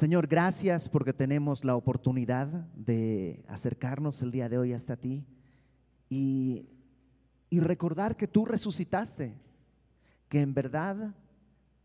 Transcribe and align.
Señor, 0.00 0.28
gracias 0.28 0.88
porque 0.88 1.12
tenemos 1.12 1.62
la 1.62 1.76
oportunidad 1.76 2.46
de 2.74 3.44
acercarnos 3.48 4.22
el 4.22 4.30
día 4.30 4.48
de 4.48 4.56
hoy 4.56 4.72
hasta 4.72 4.96
ti 4.96 5.26
y, 6.08 6.70
y 7.50 7.60
recordar 7.60 8.16
que 8.16 8.26
tú 8.26 8.46
resucitaste, 8.46 9.38
que 10.30 10.40
en 10.40 10.54
verdad 10.54 11.14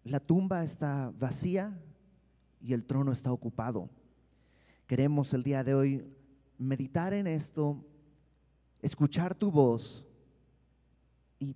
la 0.05 0.21
tumba 0.21 0.63
está 0.63 1.11
vacía 1.19 1.77
y 2.61 2.71
el 2.71 2.85
trono 2.85 3.11
está 3.11 3.33
ocupado. 3.33 3.89
Queremos 4.87 5.33
el 5.33 5.43
día 5.43 5.65
de 5.65 5.75
hoy 5.75 6.07
meditar 6.57 7.13
en 7.13 7.27
esto, 7.27 7.85
escuchar 8.81 9.35
tu 9.35 9.51
voz 9.51 10.05
y 11.37 11.53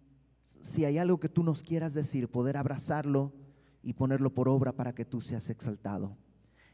si 0.60 0.84
hay 0.84 0.98
algo 0.98 1.22
que 1.22 1.30
tú 1.30 1.42
nos 1.42 1.64
quieras 1.64 1.94
decir, 1.94 2.28
poder 2.28 2.58
abrazarlo 2.58 3.32
y 3.82 3.94
ponerlo 3.94 4.34
por 4.34 4.50
obra 4.50 4.74
para 4.74 4.94
que 4.94 5.06
tú 5.06 5.22
seas 5.22 5.50
exaltado. 5.50 6.18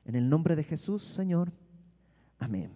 En 0.06 0.16
el 0.16 0.30
nombre 0.30 0.56
de 0.56 0.64
Jesús, 0.64 1.02
Señor. 1.02 1.52
Amén. 2.38 2.72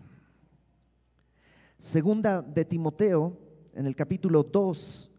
Segunda 1.78 2.42
de 2.42 2.66
Timoteo, 2.66 3.38
en 3.76 3.86
el 3.86 3.96
capítulo 3.96 4.42
2, 4.42 5.12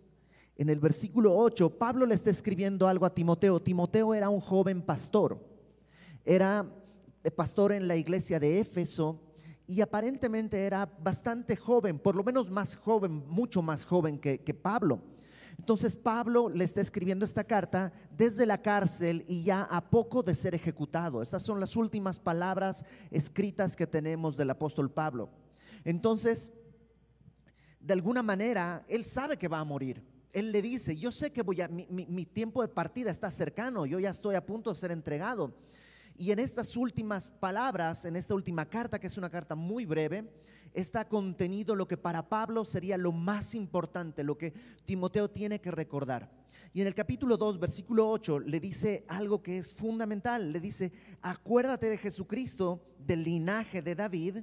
en 0.56 0.68
el 0.68 0.80
versículo 0.80 1.36
8, 1.36 1.78
Pablo 1.78 2.04
le 2.04 2.16
está 2.16 2.30
escribiendo 2.30 2.88
algo 2.88 3.06
a 3.06 3.14
Timoteo. 3.14 3.62
Timoteo 3.62 4.12
era 4.12 4.28
un 4.28 4.40
joven 4.40 4.82
pastor. 4.82 5.38
Era 6.24 6.68
pastor 7.36 7.70
en 7.70 7.86
la 7.86 7.94
iglesia 7.94 8.40
de 8.40 8.58
Éfeso 8.58 9.20
y 9.68 9.80
aparentemente 9.80 10.66
era 10.66 10.86
bastante 10.86 11.54
joven, 11.54 12.00
por 12.00 12.16
lo 12.16 12.24
menos 12.24 12.50
más 12.50 12.74
joven, 12.74 13.24
mucho 13.28 13.62
más 13.62 13.84
joven 13.84 14.18
que, 14.18 14.40
que 14.40 14.52
Pablo. 14.52 15.00
Entonces 15.60 15.94
Pablo 15.94 16.48
le 16.48 16.64
está 16.64 16.80
escribiendo 16.80 17.26
esta 17.26 17.44
carta 17.44 17.92
desde 18.16 18.46
la 18.46 18.62
cárcel 18.62 19.26
y 19.28 19.42
ya 19.42 19.64
a 19.64 19.90
poco 19.90 20.22
de 20.22 20.34
ser 20.34 20.54
ejecutado. 20.54 21.20
Estas 21.20 21.42
son 21.42 21.60
las 21.60 21.76
últimas 21.76 22.18
palabras 22.18 22.82
escritas 23.10 23.76
que 23.76 23.86
tenemos 23.86 24.38
del 24.38 24.48
apóstol 24.48 24.90
Pablo. 24.90 25.28
Entonces, 25.84 26.50
de 27.78 27.92
alguna 27.92 28.22
manera, 28.22 28.86
él 28.88 29.04
sabe 29.04 29.36
que 29.36 29.48
va 29.48 29.58
a 29.58 29.64
morir. 29.64 30.02
Él 30.32 30.50
le 30.50 30.62
dice, 30.62 30.96
yo 30.96 31.12
sé 31.12 31.30
que 31.30 31.42
voy 31.42 31.60
a, 31.60 31.68
mi, 31.68 31.86
mi 31.90 32.24
tiempo 32.24 32.62
de 32.62 32.68
partida 32.68 33.10
está 33.10 33.30
cercano, 33.30 33.84
yo 33.84 34.00
ya 34.00 34.08
estoy 34.08 34.36
a 34.36 34.46
punto 34.46 34.70
de 34.70 34.76
ser 34.76 34.92
entregado. 34.92 35.54
Y 36.16 36.32
en 36.32 36.38
estas 36.38 36.74
últimas 36.74 37.28
palabras, 37.28 38.06
en 38.06 38.16
esta 38.16 38.34
última 38.34 38.64
carta, 38.64 38.98
que 38.98 39.08
es 39.08 39.18
una 39.18 39.28
carta 39.28 39.54
muy 39.54 39.84
breve, 39.84 40.24
está 40.72 41.08
contenido 41.08 41.74
lo 41.74 41.88
que 41.88 41.96
para 41.96 42.28
Pablo 42.28 42.64
sería 42.64 42.96
lo 42.96 43.12
más 43.12 43.54
importante, 43.54 44.24
lo 44.24 44.38
que 44.38 44.52
Timoteo 44.84 45.28
tiene 45.28 45.60
que 45.60 45.70
recordar. 45.70 46.30
Y 46.72 46.80
en 46.80 46.86
el 46.86 46.94
capítulo 46.94 47.36
2, 47.36 47.58
versículo 47.58 48.08
8, 48.08 48.40
le 48.40 48.60
dice 48.60 49.04
algo 49.08 49.42
que 49.42 49.58
es 49.58 49.74
fundamental. 49.74 50.52
Le 50.52 50.60
dice, 50.60 50.92
acuérdate 51.20 51.88
de 51.88 51.98
Jesucristo, 51.98 52.80
del 52.98 53.24
linaje 53.24 53.82
de 53.82 53.96
David, 53.96 54.38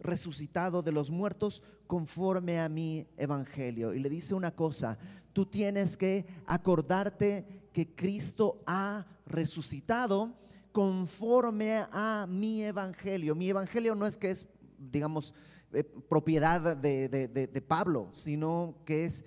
resucitado 0.00 0.82
de 0.82 0.90
los 0.90 1.10
muertos, 1.10 1.62
conforme 1.86 2.58
a 2.58 2.68
mi 2.68 3.06
evangelio. 3.16 3.94
Y 3.94 4.00
le 4.00 4.10
dice 4.10 4.34
una 4.34 4.56
cosa, 4.56 4.98
tú 5.32 5.46
tienes 5.46 5.96
que 5.96 6.26
acordarte 6.46 7.68
que 7.72 7.94
Cristo 7.94 8.60
ha 8.66 9.06
resucitado 9.26 10.34
conforme 10.72 11.84
a 11.92 12.26
mi 12.28 12.64
evangelio. 12.64 13.36
Mi 13.36 13.50
evangelio 13.50 13.94
no 13.94 14.06
es 14.06 14.16
que 14.16 14.32
es, 14.32 14.48
digamos, 14.78 15.32
eh, 15.72 15.84
propiedad 15.84 16.76
de, 16.76 17.64
Pablo, 17.66 18.10
sino 18.12 18.76
que 18.84 19.04
es 19.04 19.24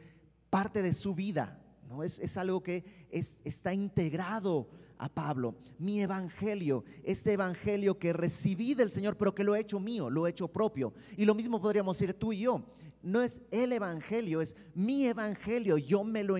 parte 0.49 0.81
de 0.81 0.93
su 0.93 1.15
vida. 1.15 1.59
¿no? 1.89 2.03
Es, 2.03 2.19
es 2.19 2.37
algo 2.37 2.61
que 2.61 2.83
es, 3.09 3.39
está 3.43 3.73
integrado 3.73 4.69
a 4.97 5.09
Pablo. 5.09 5.55
Mi 5.79 6.01
evangelio, 6.01 6.85
este 7.03 7.33
evangelio 7.33 7.97
que 7.97 8.13
recibí 8.13 8.75
del 8.75 8.91
Señor, 8.91 9.17
pero 9.17 9.33
que 9.33 9.43
lo 9.43 9.55
he 9.55 9.59
hecho 9.59 9.79
mío, 9.79 10.09
lo 10.09 10.27
he 10.27 10.29
hecho 10.29 10.47
propio. 10.47 10.93
Y 11.17 11.25
lo 11.25 11.33
mismo 11.33 11.59
podríamos 11.59 11.97
decir 11.97 12.13
tú 12.13 12.33
y 12.33 12.41
yo. 12.41 12.63
No 13.01 13.23
es 13.23 13.41
el 13.49 13.73
evangelio, 13.73 14.41
es 14.41 14.55
mi 14.75 15.07
evangelio. 15.07 15.77
Yo 15.77 16.03
me 16.03 16.23
lo, 16.23 16.35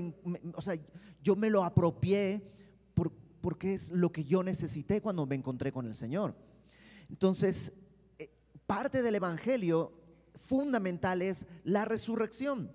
o 0.53 0.61
sea, 0.61 0.75
yo 1.23 1.35
me 1.35 1.50
lo 1.50 1.63
apropié 1.63 2.44
porque 3.41 3.73
es 3.73 3.90
lo 3.90 4.11
que 4.11 4.23
yo 4.23 4.44
necesité 4.44 5.01
cuando 5.01 5.25
me 5.25 5.35
encontré 5.35 5.72
con 5.72 5.88
el 5.88 5.95
Señor. 5.95 6.35
Entonces, 7.09 7.73
parte 8.72 9.02
del 9.02 9.16
Evangelio 9.16 9.92
fundamental 10.34 11.22
es 11.22 11.46
la 11.66 11.84
resurrección. 11.84 12.74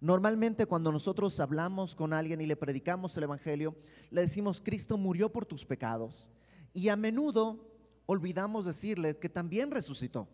Normalmente 0.00 0.66
cuando 0.66 0.92
nosotros 0.92 1.40
hablamos 1.40 1.96
con 1.96 2.12
alguien 2.12 2.40
y 2.40 2.46
le 2.46 2.54
predicamos 2.54 3.16
el 3.16 3.24
Evangelio, 3.24 3.74
le 4.12 4.20
decimos, 4.20 4.62
Cristo 4.64 4.96
murió 4.96 5.32
por 5.32 5.44
tus 5.44 5.64
pecados. 5.64 6.28
Y 6.72 6.88
a 6.88 6.94
menudo 6.94 7.68
olvidamos 8.06 8.64
decirle 8.64 9.18
que 9.18 9.28
también 9.28 9.72
resucitó. 9.72 10.28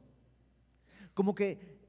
Como 1.15 1.34
que 1.34 1.81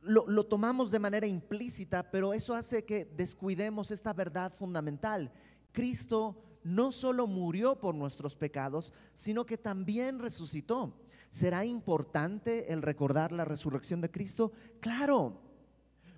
lo, 0.00 0.24
lo, 0.26 0.46
tomamos 0.46 0.90
de 0.90 1.00
manera 1.00 1.26
implícita, 1.26 2.10
pero 2.10 2.32
eso 2.32 2.54
hace 2.54 2.86
que 2.86 3.04
descuidemos 3.04 3.90
esta 3.90 4.14
verdad 4.14 4.54
fundamental 4.54 5.30
Cristo 5.70 6.42
no 6.64 6.90
solo 6.90 7.26
murió 7.26 7.76
por 7.78 7.94
nuestros 7.94 8.34
pecados, 8.34 8.92
sino 9.12 9.46
que 9.46 9.58
también 9.58 10.18
resucitó. 10.18 10.94
¿Será 11.30 11.64
importante 11.64 12.72
el 12.72 12.82
recordar 12.82 13.32
la 13.32 13.44
resurrección 13.44 14.00
de 14.00 14.10
Cristo? 14.10 14.52
Claro, 14.80 15.40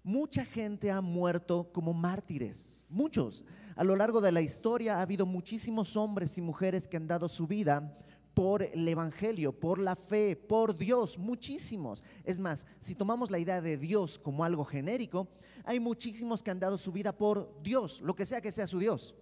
mucha 0.03 0.45
gente 0.45 0.91
ha 0.91 1.01
muerto 1.01 1.71
como 1.73 1.93
mártires, 1.93 2.85
muchos. 2.89 3.45
A 3.75 3.85
lo 3.85 3.97
largo 3.97 4.21
de 4.21 4.33
la 4.33 4.41
historia 4.41 4.99
ha 4.99 5.03
habido 5.03 5.27
muchísimos 5.27 5.97
hombres 5.97 6.39
y 6.39 6.43
mujeres 6.43 6.87
que 6.87 6.97
han 6.97 7.09
dado 7.09 7.29
su 7.29 7.47
vida 7.47 7.99
por 8.33 8.62
el 8.62 8.87
Evangelio, 8.87 9.59
por 9.59 9.79
la 9.79 9.97
fe, 9.97 10.37
por 10.37 10.77
Dios, 10.77 11.19
muchísimos. 11.19 12.05
Es 12.23 12.39
más, 12.39 12.67
si 12.79 12.95
tomamos 12.95 13.31
la 13.31 13.39
idea 13.39 13.62
de 13.62 13.79
Dios 13.79 14.19
como 14.19 14.45
algo 14.45 14.65
genérico, 14.65 15.29
hay 15.65 15.81
muchísimos 15.81 16.43
que 16.43 16.51
han 16.51 16.61
dado 16.61 16.77
su 16.77 16.93
vida 16.93 17.17
por 17.17 17.51
Dios, 17.62 18.03
lo 18.03 18.15
que 18.15 18.27
sea 18.27 18.43
que 18.43 18.53
sea 18.53 18.67
su 18.67 18.79
Dios. 18.79 19.15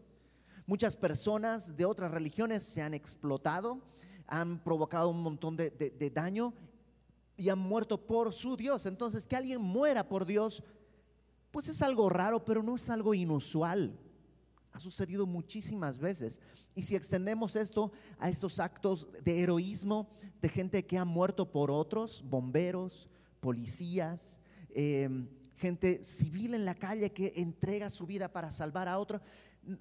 Muchas 0.67 0.97
personas 0.97 1.77
de 1.77 1.85
otras 1.85 2.11
religiones 2.11 2.63
se 2.63 2.81
han 2.81 2.95
explotado, 2.95 3.83
han 4.27 4.63
provocado 4.65 5.11
un 5.11 5.23
montón 5.23 5.57
de, 5.57 6.11
daño 6.15 6.55
y 7.37 7.51
han 7.51 7.59
muerto 7.59 8.07
por 8.07 8.33
su 8.33 8.57
Dios. 8.57 8.87
Entonces, 8.87 9.27
que 9.27 9.37
alguien 9.37 9.61
muera 9.61 10.09
por 10.09 10.25
Dios, 10.25 10.63
pues 11.51 11.69
es 11.69 11.83
algo 11.83 12.09
raro, 12.09 12.45
pero 12.47 12.63
no 12.63 12.77
es 12.77 12.89
algo 12.89 13.13
inusual. 13.13 13.99
Ha 14.73 14.81
sucedido 14.81 15.27
muchísimas 15.27 15.99
veces. 15.99 16.41
Y 16.75 16.83
si 16.83 16.97
extendemos 16.97 17.57
esto 17.57 17.93
a 18.19 18.31
estos 18.31 18.59
actos 18.59 19.11
de 19.23 19.43
heroísmo 19.43 20.09
de 20.41 20.49
gente 20.49 20.87
que 20.87 20.97
ha 20.97 21.05
muerto 21.05 21.53
por 21.53 21.71
otros, 21.71 22.25
bomberos, 22.27 23.09
policías, 23.41 24.41
em, 24.71 25.29
gente 25.57 26.03
civil 26.03 26.55
en 26.55 26.65
la 26.65 26.75
calle 26.75 27.13
que 27.13 27.35
entrega 27.37 27.91
su 27.91 28.07
vida 28.07 28.33
para 28.33 28.51
salvar 28.51 28.89
a 28.89 28.99
otro, 28.99 29.21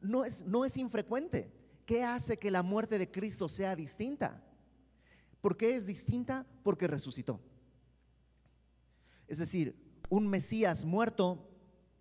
no 0.02 0.26
es, 0.26 0.46
no 0.46 0.66
es 0.66 0.78
infrecuente. 0.78 1.52
¿Qué 1.86 2.04
hace 2.04 2.38
que 2.38 2.52
la 2.52 2.64
muerte 2.64 2.98
de 2.98 3.12
Cristo 3.12 3.50
sea 3.50 3.76
distinta? 3.76 4.42
¿Por 5.42 5.58
qué 5.58 5.76
es 5.76 5.88
distinta? 5.88 6.46
Porque 6.64 6.88
resucitó. 6.88 7.40
Es 9.28 9.40
decir, 9.40 9.76
un 10.10 10.28
Mesías 10.28 10.86
muerto 10.86 11.50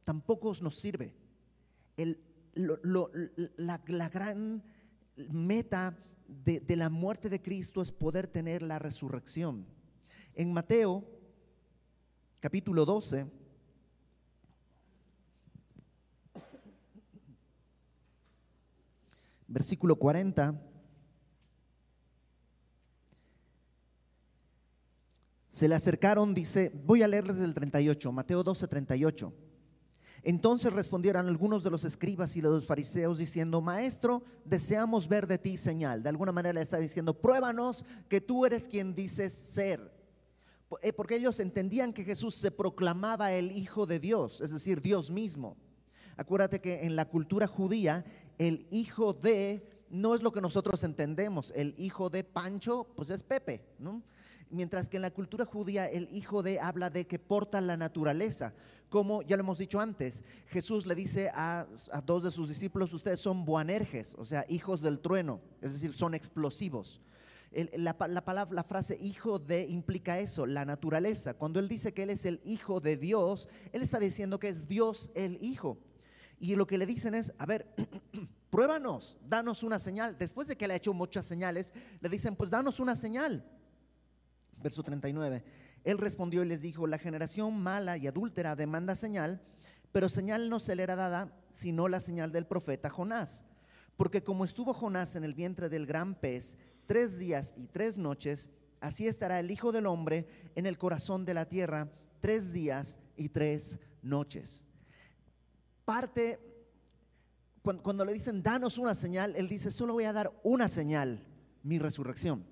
tampoco 0.04 0.53
nos 0.60 0.78
sirve. 0.78 1.15
la, 2.54 4.09
gran 4.09 4.62
meta 5.16 5.99
de, 6.28 6.60
de 6.60 6.76
la 6.76 6.88
muerte 6.91 7.28
de 7.28 7.43
Cristo 7.43 7.82
es 7.82 7.91
poder 7.91 8.28
tener 8.28 8.62
la 8.62 8.78
resurrección. 8.78 9.66
En 10.34 10.53
Mateo 10.53 11.04
capítulo 12.41 12.84
12, 12.84 13.26
versículo 19.52 19.96
40. 19.96 20.60
Se 25.50 25.69
le 25.69 25.75
acercaron, 25.75 26.32
dice, 26.32 26.72
voy 26.87 27.02
a 27.02 27.08
leerles 27.08 27.38
el 27.38 27.52
38, 27.52 28.10
Mateo 28.10 28.43
12, 28.43 28.66
38. 28.66 29.32
Entonces 30.22 30.72
respondieron 30.72 31.26
algunos 31.26 31.62
de 31.62 31.70
los 31.70 31.84
escribas 31.84 32.34
y 32.37 32.40
de 32.40 32.49
los 32.49 32.64
fariseos 32.64 33.19
diciendo, 33.19 33.60
Maestro, 33.60 34.22
deseamos 34.44 35.08
ver 35.08 35.26
de 35.26 35.37
ti 35.37 35.56
señal. 35.56 36.02
De 36.02 36.08
alguna 36.08 36.32
manera 36.32 36.54
le 36.54 36.62
está 36.62 36.78
diciendo, 36.78 37.20
pruébanos 37.20 37.84
que 38.08 38.20
tú 38.20 38.46
eres 38.46 38.69
quien 38.69 38.94
dices 38.94 39.34
ser. 39.34 39.93
Eh, 40.81 40.94
porque 40.94 41.16
ellos 41.16 41.38
entendían 41.40 41.93
que 41.93 42.04
Jesús 42.04 42.34
se 42.34 42.50
proclamaba 42.50 43.32
el 43.32 43.52
Hijo 43.52 43.84
de 43.84 44.00
Dios, 44.00 44.40
es 44.40 44.52
decir, 44.52 44.81
Dios 44.81 45.10
mismo. 45.10 45.58
Acuérdate 46.16 46.60
que 46.60 46.84
en 46.87 46.96
la 46.96 47.06
cultura 47.08 47.46
judía 47.46 48.04
el 48.46 48.66
hijo 48.70 49.12
de 49.12 49.64
no 49.88 50.16
es 50.16 50.22
lo 50.22 50.32
que 50.32 50.40
nosotros 50.40 50.82
entendemos. 50.82 51.52
El 51.54 51.74
hijo 51.78 52.10
de 52.10 52.24
Pancho, 52.24 52.88
pues 52.96 53.10
es 53.10 53.22
Pepe, 53.22 53.64
¿no? 53.78 54.02
Mientras 54.50 54.88
que 54.88 54.96
en 54.96 55.02
la 55.02 55.12
cultura 55.12 55.44
judía 55.44 55.88
el 55.88 56.08
hijo 56.10 56.42
de 56.42 56.58
habla 56.58 56.90
de 56.90 57.06
que 57.06 57.20
porta 57.20 57.60
la 57.60 57.76
naturaleza. 57.76 58.52
Como 58.88 59.22
ya 59.22 59.36
lo 59.36 59.42
hemos 59.42 59.58
dicho 59.58 59.80
antes, 59.80 60.24
Jesús 60.48 60.86
le 60.86 60.94
dice 60.94 61.30
a, 61.32 61.66
dos 62.04 62.24
de 62.24 62.32
sus 62.32 62.48
discípulos, 62.48 62.92
ustedes 62.92 63.20
son 63.20 63.44
buanerges, 63.44 64.14
o 64.18 64.26
sea, 64.26 64.44
hijos 64.48 64.82
del 64.82 64.98
trueno, 64.98 65.40
es 65.62 65.72
decir, 65.72 65.92
son 65.92 66.12
explosivos. 66.12 67.00
la, 67.52 67.96
palabra, 67.96 68.54
la 68.54 68.64
frase 68.64 68.98
hijo 69.00 69.38
de 69.38 69.66
implica 69.68 70.18
eso, 70.18 70.46
la 70.46 70.64
naturaleza. 70.64 71.34
Cuando 71.34 71.60
él 71.60 71.68
dice 71.68 71.94
que 71.94 72.02
él 72.02 72.10
es 72.10 72.24
el 72.26 72.40
hijo 72.44 72.80
de 72.80 72.96
Dios, 72.96 73.48
él 73.72 73.82
está 73.82 73.98
diciendo 73.98 74.38
que 74.38 74.48
es 74.48 74.66
Dios 74.66 75.12
el 75.14 75.38
hijo. 75.40 75.78
Y 76.42 76.56
lo 76.56 76.66
que 76.66 76.76
le 76.76 76.86
dicen 76.86 77.14
es, 77.14 77.32
a 77.38 77.46
ver, 77.46 77.72
pruébanos, 78.50 79.16
danos 79.28 79.62
una 79.62 79.78
señal. 79.78 80.18
Después 80.18 80.48
de 80.48 80.56
que 80.56 80.66
le 80.66 80.74
ha 80.74 80.76
hecho 80.76 80.92
muchas 80.92 81.24
señales, 81.24 81.72
le 82.00 82.08
dicen, 82.08 82.34
pues 82.34 82.50
danos 82.50 82.80
una 82.80 82.96
señal. 82.96 83.48
Verso 84.60 84.82
39. 84.82 85.44
Él 85.84 85.98
respondió 85.98 86.42
y 86.42 86.48
les 86.48 86.62
dijo, 86.62 86.88
la 86.88 86.98
generación 86.98 87.62
mala 87.62 87.96
y 87.96 88.08
adúltera 88.08 88.56
demanda 88.56 88.96
señal, 88.96 89.40
pero 89.92 90.08
señal 90.08 90.50
no 90.50 90.58
se 90.58 90.74
le 90.74 90.82
era 90.82 90.96
dada 90.96 91.32
sino 91.52 91.86
la 91.86 92.00
señal 92.00 92.32
del 92.32 92.48
profeta 92.48 92.90
Jonás. 92.90 93.44
Porque 93.96 94.24
como 94.24 94.44
estuvo 94.44 94.74
Jonás 94.74 95.14
en 95.14 95.22
el 95.22 95.34
vientre 95.34 95.68
del 95.68 95.86
gran 95.86 96.16
pez 96.16 96.58
tres 96.86 97.20
días 97.20 97.54
y 97.56 97.68
tres 97.68 97.98
noches, 97.98 98.50
así 98.80 99.06
estará 99.06 99.38
el 99.38 99.52
Hijo 99.52 99.70
del 99.70 99.86
Hombre 99.86 100.26
en 100.56 100.66
el 100.66 100.76
corazón 100.76 101.24
de 101.24 101.34
la 101.34 101.48
tierra 101.48 101.88
tres 102.18 102.52
días 102.52 102.98
y 103.16 103.28
tres 103.28 103.78
noches. 104.02 104.64
Parte, 105.92 106.40
cuando, 107.60 108.06
le 108.06 108.14
dicen, 108.14 108.42
danos 108.42 108.78
una 108.78 108.94
señal, 108.94 109.36
él 109.36 109.46
dice, 109.46 109.70
solo 109.70 109.92
voy 109.92 110.04
a 110.04 110.14
dar 110.14 110.32
una 110.42 110.66
señal, 110.66 111.22
mi 111.62 111.78
resurrección 111.78 112.46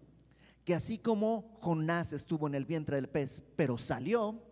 que 0.63 0.75
así 0.75 0.99
como 0.99 1.57
Jonás 1.63 2.13
estuvo 2.13 2.47
en 2.49 2.55
el 2.55 2.67
vientre 2.67 2.97
del 2.97 3.09
pez, 3.09 3.43
pero 3.57 3.79
salió, 3.79 4.43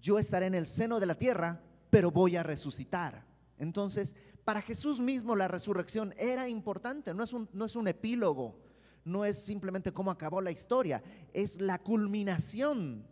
yo 0.00 0.18
estaré 0.18 0.46
en 0.46 0.54
el 0.54 0.64
seno 0.64 0.98
de 0.98 1.04
la 1.04 1.18
tierra, 1.18 1.60
pero 1.90 2.10
voy 2.10 2.36
a 2.36 2.42
resucitar. 2.42 3.26
Entonces, 3.58 4.16
para 4.46 4.62
Jesús 4.62 4.98
mismo 4.98 5.36
la 5.36 5.46
resurrección 5.46 6.14
era 6.16 6.48
importante, 6.48 7.12
no 7.12 7.24
es 7.24 7.34
un, 7.34 7.50
no 7.52 7.66
es 7.66 7.76
un 7.76 7.86
epílogo, 7.86 8.58
no 9.04 9.26
es 9.26 9.44
simplemente 9.44 9.92
cómo 9.92 10.10
acabó 10.10 10.40
la 10.40 10.52
historia, 10.52 11.02
es 11.34 11.60
la 11.60 11.78
culminación 11.78 13.06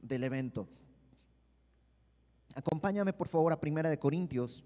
del 0.00 0.24
evento. 0.24 0.66
Acompáñame 2.54 3.12
por 3.12 3.28
favor 3.28 3.52
a 3.52 3.60
Primera 3.60 3.88
de 3.88 3.98
Corintios, 3.98 4.62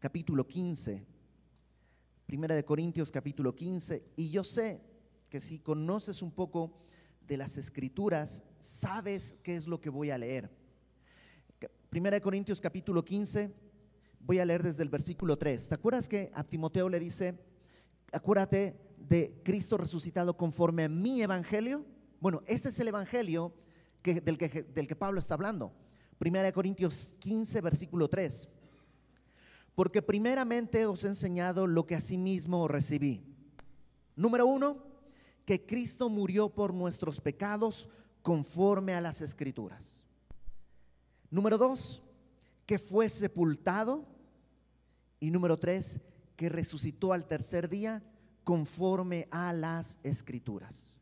capítulo 0.00 0.46
15. 0.46 1.06
Primera 2.26 2.54
de 2.54 2.64
Corintios, 2.64 3.12
capítulo 3.12 3.54
15. 3.54 4.02
Y 4.16 4.30
yo 4.30 4.42
sé 4.42 4.80
que 5.28 5.40
si 5.40 5.60
conoces 5.60 6.20
un 6.20 6.32
poco 6.32 6.72
de 7.26 7.36
las 7.36 7.58
escrituras, 7.58 8.42
sabes 8.58 9.36
qué 9.42 9.54
es 9.54 9.68
lo 9.68 9.80
que 9.80 9.88
voy 9.88 10.10
a 10.10 10.18
leer. 10.18 10.50
Primera 11.90 12.16
de 12.16 12.20
Corintios 12.20 12.60
capítulo 12.60 13.04
15, 13.04 13.54
voy 14.20 14.40
a 14.40 14.44
leer 14.44 14.64
desde 14.64 14.82
el 14.82 14.88
versículo 14.88 15.38
3. 15.38 15.68
¿Te 15.68 15.74
acuerdas 15.74 16.08
que 16.08 16.30
a 16.34 16.42
Timoteo 16.42 16.88
le 16.88 16.98
dice, 16.98 17.38
acuérdate 18.12 18.76
de 18.98 19.40
Cristo 19.44 19.76
resucitado 19.76 20.36
conforme 20.36 20.84
a 20.84 20.88
mi 20.88 21.22
evangelio? 21.22 21.84
Bueno, 22.20 22.42
este 22.46 22.70
es 22.70 22.80
el 22.80 22.88
evangelio 22.88 23.54
del, 24.02 24.38
que, 24.38 24.64
del 24.74 24.88
que 24.88 24.96
Pablo 24.96 25.20
está 25.20 25.34
hablando. 25.34 25.72
Primera 26.22 26.44
de 26.44 26.52
Corintios 26.52 27.16
15, 27.18 27.60
versículo 27.62 28.06
3. 28.06 28.48
Porque 29.74 30.02
primeramente 30.02 30.86
os 30.86 31.02
he 31.02 31.08
enseñado 31.08 31.66
lo 31.66 31.84
que 31.84 31.96
asimismo 31.96 32.68
recibí. 32.68 33.24
Número 34.14 34.46
uno, 34.46 34.84
que 35.44 35.66
Cristo 35.66 36.08
murió 36.08 36.48
por 36.48 36.74
nuestros 36.74 37.20
pecados 37.20 37.88
conforme 38.22 38.94
a 38.94 39.00
las 39.00 39.20
escrituras. 39.20 40.00
Número 41.28 41.58
dos, 41.58 42.00
que 42.66 42.78
fue 42.78 43.08
sepultado. 43.08 44.06
Y 45.18 45.32
número 45.32 45.58
tres, 45.58 45.98
que 46.36 46.48
resucitó 46.48 47.12
al 47.12 47.26
tercer 47.26 47.68
día 47.68 48.00
conforme 48.44 49.26
a 49.32 49.52
las 49.52 49.98
escrituras. 50.04 50.94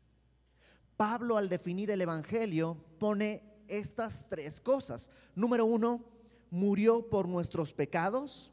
Pablo 0.97 1.37
al 1.37 1.47
definir 1.47 1.91
el 1.91 2.01
Evangelio 2.01 2.75
pone 2.97 3.50
estas 3.71 4.27
tres 4.29 4.59
cosas. 4.59 5.09
Número 5.35 5.65
uno, 5.65 6.03
murió 6.49 7.09
por 7.09 7.27
nuestros 7.27 7.73
pecados. 7.73 8.51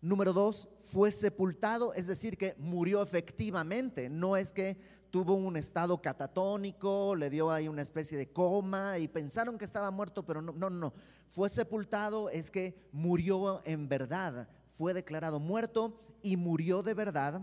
Número 0.00 0.32
dos, 0.32 0.68
fue 0.92 1.10
sepultado, 1.10 1.92
es 1.92 2.06
decir, 2.06 2.36
que 2.36 2.54
murió 2.58 3.02
efectivamente, 3.02 4.08
no 4.08 4.36
es 4.36 4.52
que 4.52 4.78
tuvo 5.10 5.34
un 5.34 5.56
estado 5.56 6.00
catatónico, 6.00 7.14
le 7.14 7.30
dio 7.30 7.50
ahí 7.50 7.68
una 7.68 7.82
especie 7.82 8.16
de 8.16 8.30
coma 8.30 8.98
y 8.98 9.08
pensaron 9.08 9.58
que 9.58 9.64
estaba 9.64 9.90
muerto, 9.90 10.24
pero 10.24 10.40
no, 10.40 10.52
no, 10.52 10.70
no, 10.70 10.92
fue 11.26 11.48
sepultado, 11.48 12.30
es 12.30 12.50
que 12.50 12.88
murió 12.92 13.60
en 13.64 13.88
verdad, 13.88 14.48
fue 14.70 14.94
declarado 14.94 15.40
muerto 15.40 16.00
y 16.22 16.36
murió 16.36 16.82
de 16.82 16.94
verdad, 16.94 17.40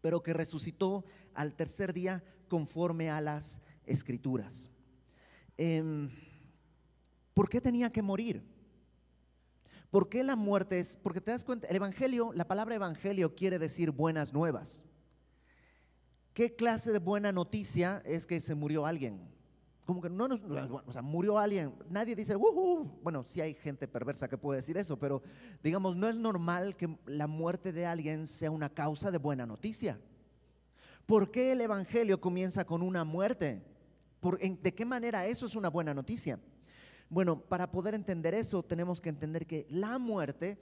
pero 0.00 0.22
que 0.22 0.32
resucitó 0.32 1.04
al 1.34 1.54
tercer 1.54 1.92
día 1.92 2.22
conforme 2.48 3.10
a 3.10 3.20
las 3.20 3.60
escrituras. 3.84 4.70
Em, 5.56 6.10
¿Por 7.36 7.50
qué 7.50 7.60
tenía 7.60 7.92
que 7.92 8.00
morir? 8.00 8.42
¿Por 9.90 10.08
qué 10.08 10.24
la 10.24 10.36
muerte 10.36 10.78
es? 10.78 10.96
Porque 10.96 11.20
te 11.20 11.30
das 11.30 11.44
cuenta, 11.44 11.66
el 11.68 11.76
Evangelio, 11.76 12.32
la 12.32 12.46
palabra 12.48 12.74
Evangelio 12.74 13.34
quiere 13.34 13.58
decir 13.58 13.90
buenas 13.90 14.32
nuevas. 14.32 14.84
¿Qué 16.32 16.56
clase 16.56 16.92
de 16.92 16.98
buena 16.98 17.32
noticia 17.32 18.02
es 18.06 18.26
que 18.26 18.40
se 18.40 18.54
murió 18.54 18.86
alguien? 18.86 19.20
Como 19.84 20.00
que 20.00 20.08
no, 20.08 20.24
o 20.24 20.92
sea, 20.92 21.02
murió 21.02 21.38
alguien. 21.38 21.74
Nadie 21.90 22.16
dice, 22.16 22.34
bueno, 22.36 23.22
sí 23.22 23.42
hay 23.42 23.54
gente 23.54 23.86
perversa 23.86 24.28
que 24.28 24.38
puede 24.38 24.60
decir 24.60 24.76
eso, 24.78 24.98
pero 24.98 25.22
digamos, 25.62 25.94
no 25.94 26.08
es 26.08 26.16
normal 26.16 26.74
que 26.74 26.98
la 27.04 27.26
muerte 27.26 27.70
de 27.70 27.86
alguien 27.86 28.26
sea 28.26 28.50
una 28.50 28.68
causa 28.68 29.10
de 29.10 29.18
buena 29.18 29.44
noticia. 29.44 30.00
¿Por 31.04 31.30
qué 31.30 31.52
el 31.52 31.60
Evangelio 31.60 32.18
comienza 32.18 32.64
con 32.64 32.82
una 32.82 33.04
muerte? 33.04 33.62
¿De 34.32 34.74
qué 34.74 34.84
manera 34.84 35.26
eso 35.26 35.46
es 35.46 35.54
una 35.54 35.68
buena 35.68 35.94
noticia? 35.94 36.40
Bueno, 37.08 37.40
para 37.40 37.70
poder 37.70 37.94
entender 37.94 38.34
eso 38.34 38.62
tenemos 38.62 39.00
que 39.00 39.08
entender 39.08 39.46
que 39.46 39.66
la 39.70 39.98
muerte 39.98 40.58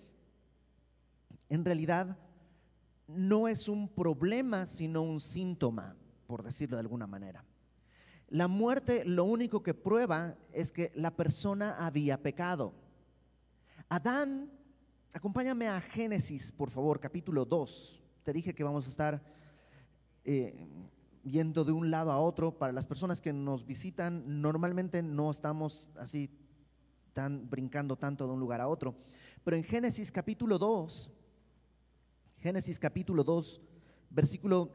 en 1.48 1.64
realidad 1.64 2.18
no 3.06 3.48
es 3.48 3.68
un 3.68 3.88
problema, 3.88 4.66
sino 4.66 5.02
un 5.02 5.20
síntoma, 5.20 5.96
por 6.26 6.42
decirlo 6.42 6.76
de 6.76 6.82
alguna 6.82 7.06
manera. 7.06 7.44
La 8.28 8.48
muerte 8.48 9.04
lo 9.04 9.24
único 9.24 9.62
que 9.62 9.74
prueba 9.74 10.36
es 10.52 10.72
que 10.72 10.90
la 10.94 11.10
persona 11.10 11.76
había 11.78 12.22
pecado. 12.22 12.74
Adán, 13.88 14.50
acompáñame 15.12 15.68
a 15.68 15.80
Génesis, 15.80 16.50
por 16.50 16.70
favor, 16.70 16.98
capítulo 16.98 17.44
2. 17.44 18.02
Te 18.24 18.32
dije 18.32 18.54
que 18.54 18.64
vamos 18.64 18.86
a 18.86 18.88
estar 18.88 19.22
eh, 20.24 20.66
yendo 21.24 21.64
de 21.64 21.72
un 21.72 21.90
lado 21.90 22.12
a 22.12 22.18
otro. 22.18 22.58
Para 22.58 22.72
las 22.72 22.86
personas 22.86 23.20
que 23.20 23.32
nos 23.32 23.66
visitan, 23.66 24.40
normalmente 24.40 25.02
no 25.02 25.30
estamos 25.30 25.88
así 25.96 26.30
tan 27.12 27.48
brincando 27.48 27.96
tanto 27.96 28.26
de 28.26 28.32
un 28.32 28.40
lugar 28.40 28.60
a 28.60 28.68
otro. 28.68 28.94
Pero 29.42 29.56
en 29.56 29.64
Génesis 29.64 30.12
capítulo 30.12 30.58
2, 30.58 31.10
Génesis 32.38 32.78
capítulo 32.78 33.24
2, 33.24 33.62
versículo 34.10 34.70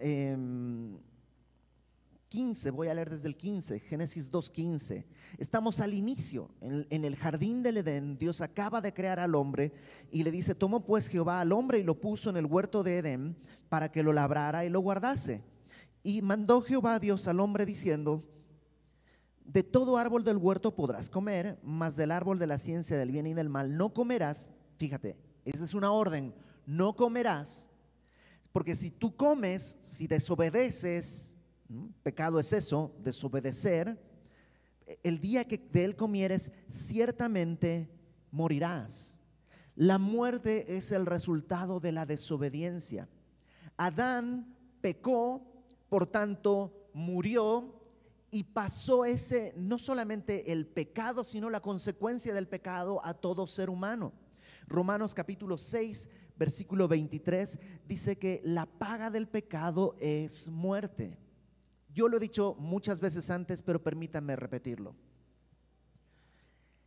15, 2.29 2.70
em, 2.70 2.75
voy 2.75 2.88
a 2.88 2.94
leer 2.94 3.10
desde 3.10 3.27
el 3.27 3.36
15, 3.36 3.79
Génesis 3.79 4.32
2, 4.32 4.50
15. 4.50 5.06
Estamos 5.38 5.79
al 5.79 5.94
inicio, 5.94 6.50
en, 6.62 6.88
en 6.89 7.06
el 7.06 7.15
jardín 7.15 7.62
del 7.62 7.77
Edén, 7.77 8.18
Dios 8.18 8.41
acaba 8.41 8.82
de 8.82 8.94
crear 8.94 9.20
al 9.20 9.36
hombre 9.36 9.74
y 10.12 10.24
le 10.24 10.32
dice, 10.32 10.56
tomó 10.56 10.86
pues 10.86 11.08
Jehová 11.08 11.41
al 11.41 11.51
hombre 11.51 11.79
y 11.79 11.84
lo 11.84 12.00
puso 12.00 12.29
en 12.29 12.38
el 12.38 12.46
huerto 12.46 12.84
de 12.84 12.98
Edén 13.00 13.36
para 13.70 13.91
que 13.91 14.03
lo 14.03 14.13
labrara 14.13 14.65
y 14.65 14.70
lo 14.70 14.79
guardase. 14.79 15.44
Y 16.03 16.22
mandó 16.22 16.62
Jehová 16.62 17.00
Dios 17.00 17.27
al 17.27 17.39
hombre 17.39 17.65
diciendo, 17.65 18.24
de 19.44 19.63
todo 19.63 19.98
árbol 19.98 20.24
del 20.24 20.38
huerto 20.38 20.75
podrás 20.75 21.10
comer, 21.10 21.60
mas 21.63 21.96
del 21.96 22.12
árbol 22.12 22.38
de 22.38 22.48
la 22.48 22.60
ciencia 22.60 22.98
del 22.98 23.12
bien 23.12 23.27
y 23.27 23.34
del 23.34 23.50
mal 23.50 23.75
no 23.75 23.94
comerás. 23.94 24.51
Fíjate, 24.77 25.18
esa 25.44 25.63
es 25.63 25.74
una 25.74 25.91
orden, 25.91 26.34
no 26.65 26.96
comerás, 26.96 27.68
porque 28.51 28.75
si 28.75 28.91
tú 28.91 29.15
comes, 29.15 29.77
si 29.82 30.08
desobedeces, 30.08 31.36
pecado 32.03 32.39
es 32.39 32.53
eso, 32.53 32.94
desobedecer, 33.03 34.00
el 35.03 35.20
día 35.20 35.46
que 35.46 35.58
de 35.58 35.84
él 35.84 35.96
comieres, 35.96 36.51
ciertamente 36.68 37.89
morirás. 38.32 39.15
La 39.75 39.98
muerte 39.98 40.77
es 40.77 40.91
el 40.91 41.06
resultado 41.06 41.79
de 41.79 41.91
la 41.91 42.06
desobediencia. 42.06 43.08
Adán 43.77 44.56
pecó, 44.82 45.49
por 45.89 46.05
tanto 46.05 46.89
murió 46.93 47.75
y 48.31 48.43
pasó 48.43 49.05
ese, 49.05 49.53
no 49.58 49.77
solamente 49.77 50.51
el 50.51 50.67
pecado, 50.67 51.24
sino 51.24 51.50
la 51.50 51.62
consecuencia 51.62 52.34
del 52.34 52.48
pecado 52.48 53.03
a 53.03 53.13
todo 53.13 53.48
ser 53.48 53.69
humano. 53.69 54.13
Romanos 54.67 55.15
capítulo 55.15 55.58
6, 55.58 56.10
versículo 56.38 56.88
23, 56.88 57.60
dice 57.88 58.17
que 58.17 58.41
la 58.43 58.67
paga 58.67 59.10
del 59.10 59.27
pecado 59.27 59.96
es 60.00 60.48
muerte. 60.50 61.17
Yo 61.91 62.08
lo 62.08 62.17
he 62.17 62.19
dicho 62.19 62.55
muchas 62.60 63.00
veces 63.00 63.31
antes, 63.31 63.63
pero 63.63 63.81
permítanme 63.81 64.36
repetirlo. 64.36 64.96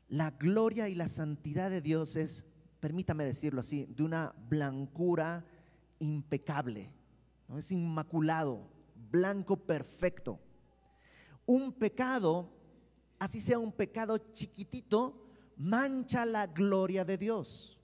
La 0.09 0.31
gloria 0.31 0.89
y 0.89 0.95
la 0.95 1.09
santidad 1.09 1.71
de 1.71 1.81
Dios 1.81 2.17
es, 2.17 2.47
permítame 2.81 3.25
decirlo 3.25 3.61
así, 3.61 3.87
de 3.87 4.05
una 4.05 4.35
blancura 4.49 5.45
impecable. 5.99 6.91
¿no? 7.49 7.59
Es 7.59 7.73
inmaculado, 7.73 8.71
blanco 9.13 9.57
perfecto. 9.57 10.41
Un 11.47 11.73
pecado, 11.73 12.51
así 13.19 13.41
sea 13.41 13.59
un 13.59 13.73
pecado 13.73 14.17
chiquitito, 14.33 15.29
mancha 15.57 16.25
la 16.25 16.47
gloria 16.47 17.05
de 17.05 17.19
Dios. 17.19 17.79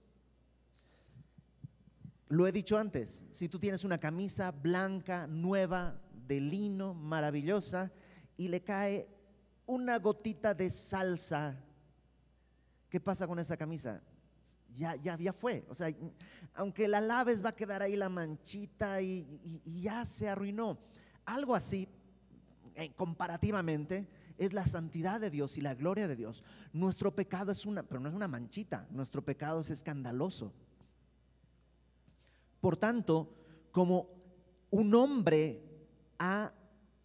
Lo 2.29 2.47
he 2.47 2.53
dicho 2.53 2.77
antes, 2.77 3.25
si 3.31 3.49
tú 3.49 3.59
tienes 3.59 3.85
una 3.85 3.99
camisa 3.99 4.51
blanca, 4.51 5.27
nueva, 5.27 6.01
de 6.27 6.41
lino, 6.41 6.93
maravillosa, 6.95 7.91
y 8.37 8.49
le 8.49 8.63
cae 8.63 9.09
una 9.67 9.99
gotita 9.99 10.55
de 10.55 10.71
salsa, 10.71 11.59
¿qué 12.89 13.01
pasa 13.01 13.27
con 13.27 13.39
esa 13.39 13.57
camisa? 13.57 14.03
Ya, 14.75 14.95
ya, 14.97 15.17
ya 15.17 15.33
fue. 15.33 15.65
O 15.69 15.75
sea, 15.75 15.89
aunque 16.55 16.87
la 16.87 17.01
laves 17.01 17.43
va 17.43 17.51
a 17.51 17.57
quedar 17.57 17.83
ahí 17.83 17.97
la 17.97 18.09
manchita 18.09 19.01
y, 19.01 19.41
y 19.65 19.83
ya 19.83 20.05
se 20.05 20.29
arruinó. 20.29 20.79
Algo 21.29 21.55
así, 21.55 21.87
eh, 22.75 22.91
comparativamente, 22.97 24.09
es 24.39 24.55
la 24.55 24.67
santidad 24.67 25.21
de 25.21 25.29
Dios 25.29 25.59
y 25.59 25.61
la 25.61 25.75
gloria 25.75 26.09
de 26.09 26.17
Dios. 26.17 26.43
Nuestro 26.73 27.15
pecado 27.15 27.53
es 27.53 27.67
una, 27.67 27.83
pero 27.83 28.01
no 28.01 28.09
es 28.09 28.15
una 28.15 28.29
manchita, 28.29 28.87
nuestro 28.91 29.23
pecado 29.23 29.61
es 29.61 29.69
escandaloso. 29.69 30.55
Por 32.63 32.79
tanto, 32.79 33.31
como 33.73 34.09
un 34.71 34.95
hombre 34.95 35.63
ha 36.19 36.55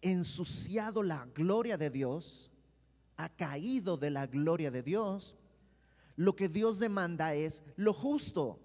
ensuciado 0.00 1.02
la 1.02 1.26
gloria 1.34 1.76
de 1.76 1.90
Dios, 1.90 2.50
ha 3.18 3.28
caído 3.28 3.98
de 3.98 4.08
la 4.08 4.26
gloria 4.26 4.70
de 4.70 4.82
Dios, 4.82 5.36
lo 6.16 6.34
que 6.34 6.48
Dios 6.48 6.78
demanda 6.78 7.34
es 7.34 7.62
lo 7.76 7.92
justo. 7.92 8.58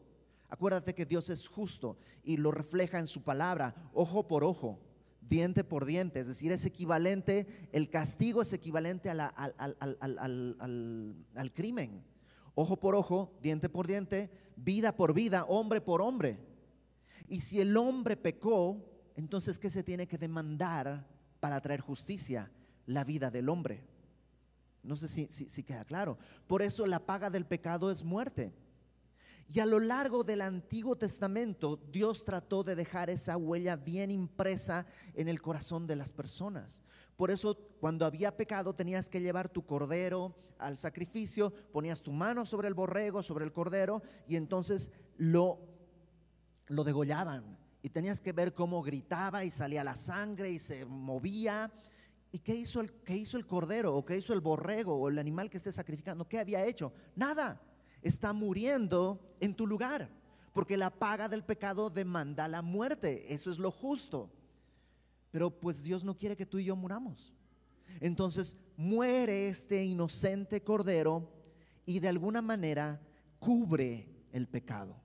Acuérdate 0.50 0.96
que 0.96 1.06
Dios 1.06 1.30
es 1.30 1.50
justo 1.50 1.98
y 2.24 2.38
lo 2.38 2.50
refleja 2.52 2.98
en 2.98 3.08
su 3.08 3.24
palabra, 3.24 3.76
ojo 3.94 4.26
por 4.26 4.46
ojo, 4.46 4.80
diente 5.30 5.64
por 5.64 5.86
diente, 5.86 6.20
es 6.20 6.28
decir, 6.28 6.52
es 6.52 6.66
equivalente, 6.66 7.48
el 7.72 7.90
castigo 7.90 8.42
es 8.42 8.52
equivalente 8.52 9.10
al, 9.10 9.22
al 11.36 11.54
crimen. 11.54 12.04
Ojo 12.56 12.80
por 12.80 12.96
ojo, 12.96 13.38
diente 13.42 13.70
por 13.70 13.88
diente, 13.88 14.30
vida 14.56 14.96
por 14.96 15.14
vida, 15.14 15.46
hombre 15.46 15.80
por 15.82 16.02
hombre. 16.02 16.40
Y 17.28 17.40
si 17.42 17.62
el 17.62 17.78
hombre 17.78 18.18
pecó, 18.18 18.84
entonces 19.16 19.60
¿qué 19.60 19.70
se 19.70 19.84
tiene 19.84 20.08
que 20.08 20.18
demandar 20.18 21.08
para 21.40 21.62
traer 21.62 21.82
justicia? 21.82 22.52
La 22.86 23.04
vida 23.04 23.30
del 23.30 23.50
hombre. 23.50 23.84
No 24.82 24.96
sé 24.96 25.08
si, 25.08 25.28
si, 25.28 25.64
queda 25.64 25.86
claro. 25.86 26.18
Por 26.48 26.62
eso 26.62 26.88
la 26.88 27.06
paga 27.06 27.30
del 27.30 27.46
pecado 27.46 27.92
es 27.92 28.04
muerte. 28.04 28.52
Y 29.52 29.62
a 29.62 29.66
lo 29.66 29.80
largo 29.80 30.24
del 30.24 30.42
Antiguo 30.42 30.96
Testamento, 30.96 31.80
Dios 31.92 32.24
trató 32.24 32.64
de 32.64 32.76
dejar 32.76 33.10
esa 33.10 33.36
huella 33.36 33.76
bien 33.76 34.12
impresa 34.12 34.86
en 35.16 35.28
el 35.28 35.42
corazón 35.42 35.88
de 35.88 35.96
las 35.96 36.12
personas. 36.12 36.84
Por 37.18 37.32
eso, 37.32 37.58
cuando 37.80 38.06
había 38.06 38.38
pecado, 38.38 38.76
tenías 38.76 39.10
que 39.10 39.22
llevar 39.22 39.50
tu 39.50 39.66
cordero 39.66 40.36
al 40.60 40.78
sacrificio, 40.78 41.52
ponías 41.72 42.04
tu 42.04 42.12
mano 42.12 42.46
sobre 42.46 42.68
el 42.68 42.76
borrego, 42.76 43.24
sobre 43.24 43.44
el 43.44 43.52
cordero, 43.52 44.04
y 44.28 44.36
entonces 44.36 44.92
lo, 45.18 45.60
lo 46.68 46.84
degollaban. 46.84 47.58
Y 47.82 47.90
tenías 47.90 48.22
que 48.22 48.34
ver 48.34 48.54
cómo 48.54 48.84
gritaba 48.84 49.44
y 49.46 49.50
salía 49.50 49.84
la 49.84 49.96
sangre 49.96 50.52
y 50.52 50.60
se 50.60 50.86
movía. 50.86 51.72
¿Y 52.32 52.38
qué 52.38 52.54
hizo 52.54 52.82
el, 52.82 52.92
qué 53.02 53.18
hizo 53.18 53.36
el 53.36 53.48
cordero 53.48 53.96
o 53.96 54.06
qué 54.06 54.16
hizo 54.16 54.34
el 54.34 54.42
borrego 54.42 54.96
o 54.96 55.10
el 55.10 55.18
animal 55.18 55.50
que 55.50 55.58
esté 55.58 55.72
sacrificando? 55.72 56.28
¿Qué 56.28 56.38
había 56.38 56.64
hecho? 56.64 56.94
Nada 57.16 57.60
está 58.02 58.34
muriendo 58.34 59.20
en 59.40 59.56
tu 59.56 59.68
lugar, 59.68 60.10
porque 60.54 60.78
la 60.78 60.90
paga 60.90 61.28
del 61.28 61.44
pecado 61.44 61.90
demanda 61.90 62.48
la 62.48 62.62
muerte, 62.62 63.34
eso 63.34 63.52
es 63.52 63.60
lo 63.60 63.72
justo. 63.72 64.30
Pero 65.32 65.52
pues 65.52 65.84
Dios 65.84 66.04
no 66.04 66.18
quiere 66.18 66.36
que 66.36 66.46
tú 66.46 66.60
y 66.60 66.66
yo 66.66 66.76
muramos. 66.76 67.34
Entonces 68.00 68.56
muere 68.78 69.50
este 69.50 69.84
inocente 69.84 70.62
cordero 70.64 71.32
y 71.86 72.00
de 72.00 72.08
alguna 72.08 72.42
manera 72.42 73.00
cubre 73.40 74.08
el 74.32 74.48
pecado. 74.48 74.96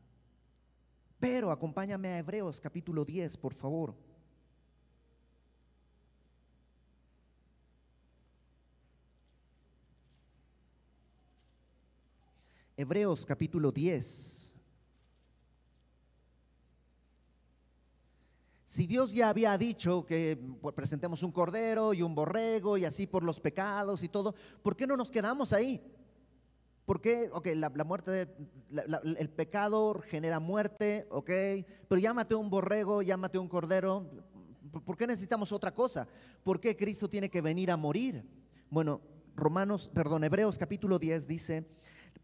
Pero 1.18 1.50
acompáñame 1.50 2.08
a 2.08 2.18
Hebreos 2.18 2.60
capítulo 2.60 3.04
10, 3.04 3.36
por 3.36 3.54
favor. 3.54 3.94
Hebreos 12.76 13.24
capítulo 13.24 13.70
10. 13.70 14.52
Si 18.64 18.88
Dios 18.88 19.12
ya 19.12 19.28
había 19.28 19.56
dicho 19.56 20.04
que 20.04 20.36
pues, 20.60 20.74
presentemos 20.74 21.22
un 21.22 21.30
cordero 21.30 21.94
y 21.94 22.02
un 22.02 22.16
borrego 22.16 22.76
y 22.76 22.84
así 22.84 23.06
por 23.06 23.22
los 23.22 23.38
pecados 23.38 24.02
y 24.02 24.08
todo, 24.08 24.34
¿por 24.60 24.74
qué 24.74 24.88
no 24.88 24.96
nos 24.96 25.12
quedamos 25.12 25.52
ahí? 25.52 25.80
¿Por 26.84 27.00
qué? 27.00 27.30
Ok, 27.32 27.46
la, 27.54 27.70
muerte, 27.84 28.34
el 29.18 29.30
pecado 29.30 30.00
genera 30.00 30.40
muerte, 30.40 31.06
ok, 31.10 31.30
pero 31.88 32.00
llámate 32.00 32.34
un 32.34 32.50
borrego, 32.50 33.02
llámate 33.02 33.38
un 33.38 33.48
cordero. 33.48 34.10
¿Por 34.84 34.96
qué 34.96 35.06
necesitamos 35.06 35.52
otra 35.52 35.72
cosa? 35.72 36.08
¿Por 36.42 36.58
qué 36.58 36.76
Cristo 36.76 37.08
tiene 37.08 37.30
que 37.30 37.40
venir 37.40 37.70
a 37.70 37.76
morir? 37.76 38.24
Bueno, 38.68 39.00
Romanos, 39.36 39.88
perdón, 39.94 40.24
Hebreos 40.24 40.58
capítulo 40.58 40.98
10 40.98 41.28
dice, 41.28 41.64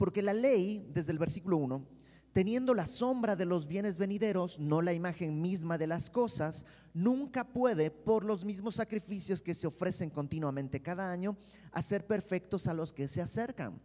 porque 0.00 0.22
la 0.22 0.32
ley, 0.32 0.82
desde 0.94 1.12
el 1.12 1.18
versículo 1.18 1.58
1, 1.58 1.86
teniendo 2.32 2.72
la 2.72 2.86
sombra 2.86 3.36
de 3.36 3.44
los 3.44 3.66
bienes 3.66 3.98
venideros, 3.98 4.58
no 4.58 4.80
la 4.80 4.94
imagen 4.94 5.42
misma 5.42 5.76
de 5.76 5.86
las 5.86 6.08
cosas, 6.08 6.64
nunca 6.94 7.44
puede, 7.44 7.90
por 7.90 8.24
los 8.24 8.42
mismos 8.42 8.76
sacrificios 8.76 9.42
que 9.42 9.54
se 9.54 9.66
ofrecen 9.66 10.08
continuamente 10.08 10.80
cada 10.80 11.12
año, 11.12 11.36
hacer 11.70 12.06
perfectos 12.06 12.66
a 12.66 12.72
los 12.72 12.94
que 12.94 13.08
se 13.08 13.20
acercan. 13.20 13.78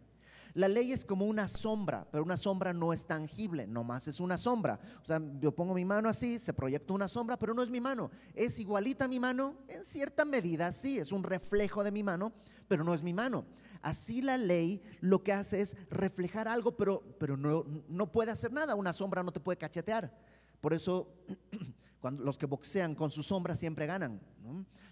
La 0.54 0.68
ley 0.68 0.90
es 0.90 1.04
como 1.04 1.26
una 1.26 1.48
sombra, 1.48 2.08
pero 2.10 2.24
una 2.24 2.38
sombra 2.38 2.72
no 2.72 2.94
es 2.94 3.04
tangible, 3.04 3.66
nomás 3.66 4.08
es 4.08 4.18
una 4.18 4.38
sombra. 4.38 4.80
O 5.02 5.04
sea, 5.04 5.20
yo 5.38 5.54
pongo 5.54 5.74
mi 5.74 5.84
mano 5.84 6.08
así, 6.08 6.38
se 6.38 6.54
proyecta 6.54 6.94
una 6.94 7.08
sombra, 7.08 7.38
pero 7.38 7.52
no 7.52 7.62
es 7.62 7.68
mi 7.68 7.82
mano. 7.82 8.10
Es 8.32 8.58
igualita 8.58 9.04
a 9.04 9.08
mi 9.08 9.20
mano, 9.20 9.56
en 9.68 9.84
cierta 9.84 10.24
medida 10.24 10.72
sí, 10.72 10.96
es 10.96 11.12
un 11.12 11.24
reflejo 11.24 11.84
de 11.84 11.92
mi 11.92 12.02
mano, 12.02 12.32
pero 12.68 12.84
no 12.84 12.94
es 12.94 13.02
mi 13.02 13.12
mano. 13.12 13.44
Así 13.86 14.20
la 14.20 14.36
ley 14.36 14.82
lo 15.00 15.22
que 15.22 15.32
hace 15.32 15.60
es 15.60 15.76
reflejar 15.90 16.48
algo, 16.48 16.76
pero, 16.76 17.04
pero 17.20 17.36
no, 17.36 17.64
no 17.86 18.10
puede 18.10 18.32
hacer 18.32 18.52
nada. 18.52 18.74
Una 18.74 18.92
sombra 18.92 19.22
no 19.22 19.30
te 19.30 19.38
puede 19.38 19.58
cachetear. 19.58 20.12
Por 20.60 20.74
eso, 20.74 21.06
cuando 22.00 22.24
los 22.24 22.36
que 22.36 22.46
boxean 22.46 22.96
con 22.96 23.12
su 23.12 23.22
sombra 23.22 23.54
siempre 23.54 23.86
ganan. 23.86 24.20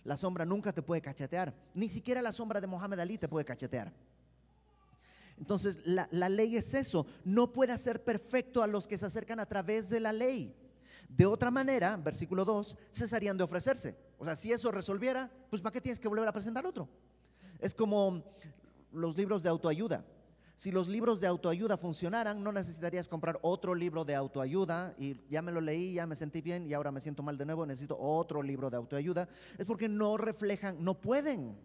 La 0.04 0.16
sombra 0.16 0.44
nunca 0.44 0.72
te 0.72 0.80
puede 0.80 1.02
cachetear. 1.02 1.52
Ni 1.74 1.88
siquiera 1.88 2.22
la 2.22 2.30
sombra 2.30 2.60
de 2.60 2.68
Mohamed 2.68 3.00
Ali 3.00 3.18
te 3.18 3.26
puede 3.26 3.44
cachetear. 3.44 3.92
Entonces, 5.38 5.80
la, 5.84 6.06
la 6.12 6.28
ley 6.28 6.56
es 6.56 6.72
eso. 6.72 7.04
No 7.24 7.52
puede 7.52 7.72
hacer 7.72 8.04
perfecto 8.04 8.62
a 8.62 8.68
los 8.68 8.86
que 8.86 8.96
se 8.96 9.06
acercan 9.06 9.40
a 9.40 9.46
través 9.46 9.88
de 9.88 9.98
la 9.98 10.12
ley. 10.12 10.54
De 11.08 11.26
otra 11.26 11.50
manera, 11.50 11.96
versículo 11.96 12.44
2, 12.44 12.78
cesarían 12.92 13.36
de 13.36 13.42
ofrecerse. 13.42 13.96
O 14.18 14.24
sea, 14.24 14.36
si 14.36 14.52
eso 14.52 14.70
resolviera, 14.70 15.28
pues 15.50 15.60
¿para 15.60 15.72
qué 15.72 15.80
tienes 15.80 15.98
que 15.98 16.06
volver 16.06 16.28
a 16.28 16.32
presentar 16.32 16.64
otro? 16.64 16.88
Es 17.58 17.74
como 17.74 18.22
los 18.94 19.16
libros 19.16 19.42
de 19.42 19.48
autoayuda. 19.48 20.04
Si 20.56 20.70
los 20.70 20.86
libros 20.86 21.20
de 21.20 21.26
autoayuda 21.26 21.76
funcionaran, 21.76 22.42
no 22.42 22.52
necesitarías 22.52 23.08
comprar 23.08 23.40
otro 23.42 23.74
libro 23.74 24.04
de 24.04 24.14
autoayuda 24.14 24.94
y 24.96 25.20
ya 25.28 25.42
me 25.42 25.50
lo 25.50 25.60
leí, 25.60 25.94
ya 25.94 26.06
me 26.06 26.14
sentí 26.14 26.40
bien 26.42 26.64
y 26.68 26.74
ahora 26.74 26.92
me 26.92 27.00
siento 27.00 27.24
mal 27.24 27.36
de 27.36 27.44
nuevo, 27.44 27.66
necesito 27.66 27.98
otro 27.98 28.40
libro 28.40 28.70
de 28.70 28.76
autoayuda. 28.76 29.28
Es 29.58 29.66
porque 29.66 29.88
no 29.88 30.16
reflejan, 30.16 30.76
no 30.82 31.00
pueden. 31.00 31.56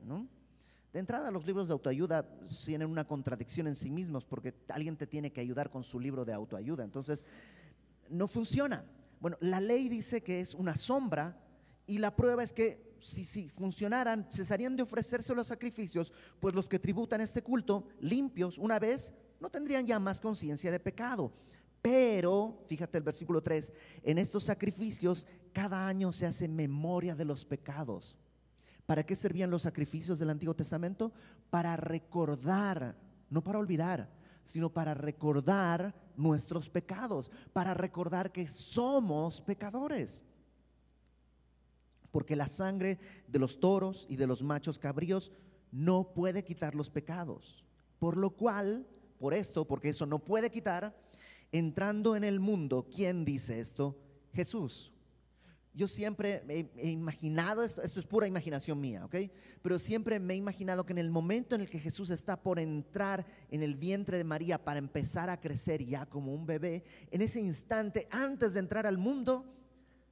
De 0.91 0.99
entrada, 0.99 1.29
los 1.29 1.45
libros 1.45 1.67
de 1.67 1.73
autoayuda 1.73 2.25
tienen 2.65 2.89
una 2.89 3.05
contradicción 3.05 3.67
en 3.67 3.75
sí 3.75 3.91
mismos 3.91 4.25
porque 4.25 4.55
alguien 4.69 4.97
te 4.97 5.05
tiene 5.05 5.31
que 5.31 5.41
ayudar 5.41 5.69
con 5.69 5.83
su 5.83 5.99
libro 5.99 6.25
de 6.25 6.33
autoayuda. 6.33 6.83
Entonces, 6.83 7.25
no 8.09 8.27
funciona. 8.27 8.83
Bueno, 9.19 9.37
la 9.39 9.61
ley 9.61 9.87
dice 9.87 10.23
que 10.23 10.39
es 10.39 10.55
una 10.55 10.75
sombra 10.75 11.37
y 11.85 11.99
la 11.99 12.15
prueba 12.15 12.43
es 12.43 12.53
que 12.53 12.88
si, 12.99 13.25
si 13.25 13.49
funcionaran, 13.49 14.27
cesarían 14.31 14.75
de 14.75 14.83
ofrecerse 14.83 15.33
los 15.33 15.47
sacrificios, 15.47 16.11
pues 16.39 16.55
los 16.55 16.69
que 16.69 16.79
tributan 16.79 17.21
este 17.21 17.41
culto, 17.41 17.87
limpios 17.99 18.57
una 18.57 18.79
vez, 18.79 19.13
no 19.39 19.49
tendrían 19.49 19.85
ya 19.85 19.99
más 19.99 20.19
conciencia 20.19 20.71
de 20.71 20.79
pecado. 20.79 21.31
Pero, 21.81 22.63
fíjate 22.67 22.97
el 22.97 23.03
versículo 23.03 23.41
3, 23.41 23.71
en 24.03 24.17
estos 24.17 24.43
sacrificios 24.43 25.25
cada 25.53 25.87
año 25.87 26.11
se 26.11 26.25
hace 26.25 26.47
memoria 26.47 27.15
de 27.15 27.25
los 27.25 27.45
pecados. 27.45 28.17
¿Para 28.85 29.05
qué 29.05 29.15
servían 29.15 29.51
los 29.51 29.61
sacrificios 29.61 30.19
del 30.19 30.31
Antiguo 30.31 30.55
Testamento? 30.55 31.13
Para 31.49 31.77
recordar, 31.77 32.97
no 33.29 33.43
para 33.43 33.59
olvidar, 33.59 34.09
sino 34.43 34.71
para 34.73 34.93
recordar 34.93 35.93
nuestros 36.17 36.69
pecados, 36.69 37.31
para 37.53 37.73
recordar 37.73 38.31
que 38.31 38.47
somos 38.47 39.41
pecadores. 39.41 40.23
Porque 42.11 42.35
la 42.35 42.47
sangre 42.47 42.99
de 43.27 43.39
los 43.39 43.59
toros 43.59 44.05
y 44.09 44.15
de 44.15 44.27
los 44.27 44.41
machos 44.43 44.79
cabríos 44.79 45.31
no 45.71 46.13
puede 46.13 46.43
quitar 46.43 46.75
los 46.75 46.89
pecados. 46.89 47.63
Por 47.99 48.17
lo 48.17 48.31
cual, 48.31 48.87
por 49.19 49.33
esto, 49.33 49.65
porque 49.65 49.89
eso 49.89 50.05
no 50.05 50.19
puede 50.19 50.49
quitar, 50.49 50.95
entrando 51.51 52.15
en 52.15 52.23
el 52.23 52.39
mundo, 52.39 52.87
¿quién 52.93 53.25
dice 53.25 53.59
esto? 53.59 53.97
Jesús. 54.33 54.93
Yo 55.73 55.87
siempre 55.87 56.43
he, 56.75 56.89
imaginado, 56.89 57.63
esto, 57.63 57.81
esto, 57.81 57.99
es 57.99 58.05
pura 58.05 58.27
imaginación 58.27 58.81
mía, 58.81 59.05
¿ok? 59.05 59.15
Pero 59.61 59.77
siempre 59.77 60.19
me 60.19 60.33
he 60.33 60.37
imaginado 60.37 60.85
que 60.85 60.93
en 60.93 60.97
el 60.97 61.11
momento 61.11 61.55
en 61.55 61.61
el 61.61 61.69
que 61.69 61.79
Jesús 61.79 62.09
está 62.09 62.41
por 62.41 62.59
entrar 62.59 63.25
en 63.49 63.61
el 63.61 63.75
vientre 63.75 64.17
de 64.17 64.23
María 64.23 64.63
para 64.63 64.79
empezar 64.79 65.29
a 65.29 65.39
crecer 65.39 65.85
ya 65.85 66.05
como 66.07 66.33
un 66.33 66.45
bebé, 66.45 66.83
en 67.11 67.21
ese 67.21 67.39
instante, 67.39 68.07
antes 68.09 68.55
de 68.55 68.59
entrar 68.61 68.87
al 68.87 68.97
mundo, 68.97 69.45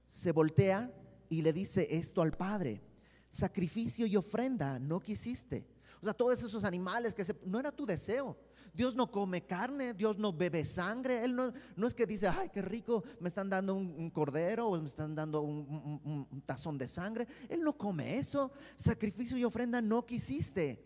se 0.05 0.31
voltea 0.31 0.91
y 1.29 1.41
le 1.41 1.53
dice 1.53 1.87
esto 1.89 2.21
al 2.21 2.31
Padre, 2.31 2.81
sacrificio 3.29 4.05
y 4.05 4.15
ofrenda 4.15 4.79
no 4.79 4.99
quisiste. 4.99 5.67
O 6.01 6.05
sea, 6.05 6.13
todos 6.13 6.41
esos 6.43 6.63
animales 6.63 7.15
que 7.15 7.25
se, 7.25 7.35
no 7.45 7.59
era 7.59 7.71
tu 7.71 7.85
deseo. 7.85 8.37
Dios 8.73 8.95
no 8.95 9.09
come 9.09 9.43
carne, 9.45 9.95
Dios 9.95 10.19
no 10.19 10.31
bebe 10.31 10.63
sangre. 10.63 11.23
Él 11.23 11.35
no, 11.35 11.51
no 11.75 11.87
es 11.87 11.95
que 11.95 12.05
dice, 12.05 12.27
ay, 12.27 12.49
qué 12.49 12.61
rico, 12.61 13.03
me 13.19 13.29
están 13.29 13.49
dando 13.49 13.73
un, 13.73 14.09
cordero 14.11 14.67
o 14.67 14.79
me 14.79 14.87
están 14.87 15.15
dando 15.15 15.41
un, 15.41 16.27
un 16.29 16.41
tazón 16.41 16.77
de 16.77 16.87
sangre. 16.87 17.27
Él 17.49 17.63
no 17.63 17.75
come 17.75 18.17
eso. 18.17 18.51
Sacrificio 18.75 19.37
y 19.37 19.43
ofrenda 19.43 19.81
no 19.81 20.05
quisiste. 20.05 20.83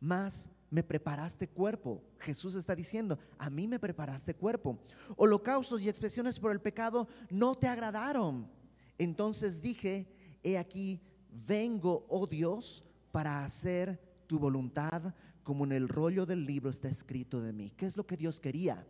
Más 0.00 0.50
me 0.72 0.82
preparaste 0.82 1.48
cuerpo. 1.48 2.02
Jesús 2.18 2.54
está 2.56 2.74
diciendo, 2.74 3.18
a 3.38 3.50
mí 3.50 3.68
me 3.68 3.78
preparaste 3.78 4.34
cuerpo. 4.34 4.78
Holocaustos 5.16 5.82
y 5.82 5.88
expresiones 5.88 6.40
por 6.40 6.50
el 6.50 6.60
pecado 6.60 7.06
no 7.30 7.54
te 7.54 7.68
agradaron. 7.68 8.50
Entonces 8.98 9.62
dije, 9.62 10.06
he 10.42 10.58
aquí, 10.58 11.00
vengo, 11.46 12.06
oh 12.08 12.26
Dios, 12.26 12.84
para 13.10 13.44
hacer 13.44 14.00
tu 14.26 14.38
voluntad, 14.38 15.14
como 15.42 15.64
en 15.64 15.72
el 15.72 15.88
rollo 15.88 16.24
del 16.24 16.46
libro 16.46 16.70
está 16.70 16.88
escrito 16.88 17.40
de 17.40 17.52
mí. 17.52 17.72
¿Qué 17.76 17.86
es 17.86 17.96
lo 17.96 18.06
que 18.06 18.16
Dios 18.16 18.40
quería? 18.40 18.86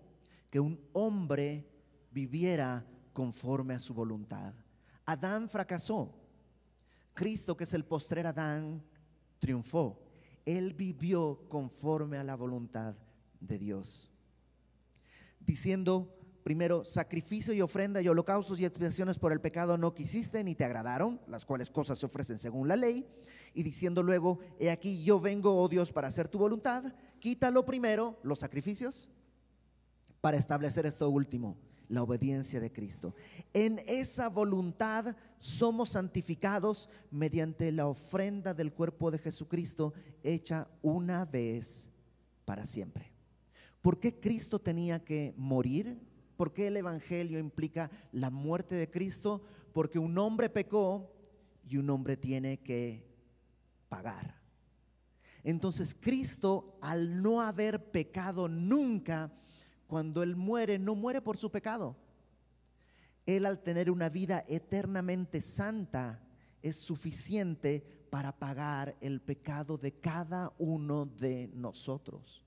Que 0.51 0.61
un 0.61 0.81
hombre 0.93 1.67
viviera 2.11 2.87
conforme 3.13 3.75
a 3.75 3.79
su 3.79 3.95
voluntad. 3.95 4.55
Adán 5.05 5.49
fracasó. 5.49 6.15
Cristo, 7.15 7.57
que 7.57 7.65
es 7.65 7.75
el 7.75 7.85
postrer 7.85 8.27
Adán, 8.27 8.83
triunfó. 9.39 10.01
Él 10.45 10.73
vivió 10.73 11.47
conforme 11.49 12.19
a 12.19 12.25
la 12.25 12.37
voluntad 12.37 12.95
de 13.41 13.59
Dios. 13.59 14.11
Diciendo, 15.41 16.17
primero, 16.43 16.85
sacrificio 16.85 17.55
y 17.55 17.61
ofrenda 17.61 18.01
y 18.03 18.09
holocaustos 18.09 18.59
y 18.61 18.65
expiaciones 18.65 19.19
por 19.19 19.33
el 19.33 19.41
pecado 19.41 19.79
no 19.79 19.95
quisiste 19.95 20.43
ni 20.45 20.55
te 20.55 20.65
agradaron, 20.65 21.21
las 21.27 21.45
cuales 21.45 21.71
cosas 21.71 21.99
se 21.99 22.07
ofrecen 22.07 22.39
según 22.39 22.69
la 22.69 22.77
ley 22.77 23.07
y 23.55 23.63
diciendo 23.63 24.03
luego, 24.03 24.41
he 24.59 24.71
aquí 24.71 25.03
yo 25.05 25.21
vengo, 25.21 25.55
oh 25.55 25.69
Dios, 25.69 25.93
para 25.93 26.09
hacer 26.09 26.29
tu 26.29 26.39
voluntad, 26.39 26.93
quítalo 27.19 27.65
primero, 27.65 28.19
los 28.23 28.41
sacrificios, 28.41 29.09
para 30.21 30.37
establecer 30.37 30.87
esto 30.87 31.09
último, 31.11 31.57
la 31.89 32.03
obediencia 32.03 32.61
de 32.61 32.73
Cristo. 32.73 33.15
En 33.53 33.81
esa 33.87 34.29
voluntad 34.29 35.17
somos 35.39 35.91
santificados 35.91 36.89
mediante 37.11 37.71
la 37.73 37.87
ofrenda 37.87 38.55
del 38.55 38.73
cuerpo 38.73 39.11
de 39.11 39.19
Jesucristo 39.19 39.93
hecha 40.23 40.69
una 40.81 41.25
vez 41.25 41.91
para 42.45 42.65
siempre. 42.65 43.13
¿Por 43.83 43.99
qué 43.99 44.19
Cristo 44.19 44.61
tenía 44.61 45.05
que 45.05 45.35
morir? 45.37 46.01
¿Por 46.43 46.53
qué 46.53 46.67
el 46.67 46.77
Evangelio 46.77 47.39
implica 47.39 47.89
la 48.11 48.29
muerte 48.29 48.75
de 48.75 48.91
Cristo? 48.91 49.45
Porque 49.73 50.01
un 50.01 50.19
hombre 50.19 50.51
pecó 50.51 51.15
y 51.69 51.77
un 51.77 51.89
hombre 51.89 52.17
tiene 52.17 52.59
que 52.59 53.07
pagar. 53.89 54.41
Entonces 55.45 55.95
Cristo, 55.95 56.81
al 56.81 57.23
no 57.23 57.41
haber 57.41 57.93
pecado 57.93 58.49
nunca, 58.49 59.33
cuando 59.87 60.25
Él 60.25 60.35
muere, 60.35 60.81
no 60.81 60.97
muere 60.97 61.21
por 61.23 61.37
su 61.37 61.49
pecado. 61.49 61.97
Él 63.25 63.47
al 63.47 63.63
tener 63.63 63.89
una 63.89 64.09
vida 64.09 64.45
eternamente 64.49 65.41
santa, 65.41 66.27
es 66.61 66.77
suficiente 66.77 67.87
para 68.11 68.37
pagar 68.37 68.97
el 69.01 69.21
pecado 69.21 69.79
de 69.79 69.93
cada 69.93 70.53
uno 70.59 71.07
de 71.07 71.53
nosotros. 71.55 72.43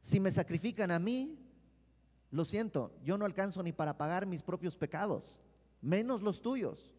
Si 0.00 0.20
me 0.20 0.32
sacrifican 0.32 0.90
a 0.90 0.98
mí, 0.98 1.45
lo 2.36 2.44
siento, 2.44 2.92
yo 3.02 3.18
no 3.18 3.24
alcanzo 3.24 3.62
ni 3.62 3.72
para 3.72 3.96
pagar 3.96 4.26
mis 4.26 4.42
propios 4.42 4.76
pecados, 4.76 5.40
menos 5.80 6.22
los 6.22 6.42
tuyos. 6.42 6.94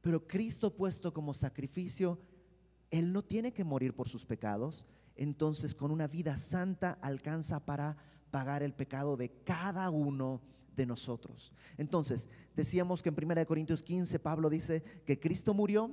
Pero 0.00 0.26
Cristo 0.26 0.74
puesto 0.74 1.12
como 1.12 1.34
sacrificio 1.34 2.18
él 2.90 3.12
no 3.12 3.22
tiene 3.22 3.52
que 3.52 3.64
morir 3.64 3.94
por 3.94 4.08
sus 4.08 4.24
pecados, 4.24 4.86
entonces 5.16 5.74
con 5.74 5.90
una 5.90 6.06
vida 6.06 6.36
santa 6.36 6.98
alcanza 7.02 7.64
para 7.64 7.96
pagar 8.30 8.62
el 8.62 8.74
pecado 8.74 9.16
de 9.16 9.30
cada 9.44 9.90
uno 9.90 10.40
de 10.76 10.86
nosotros. 10.86 11.52
Entonces, 11.78 12.28
decíamos 12.54 13.02
que 13.02 13.08
en 13.08 13.30
1 13.30 13.46
Corintios 13.46 13.82
15 13.82 14.18
Pablo 14.18 14.50
dice 14.50 14.82
que 15.04 15.18
Cristo 15.18 15.54
murió, 15.54 15.90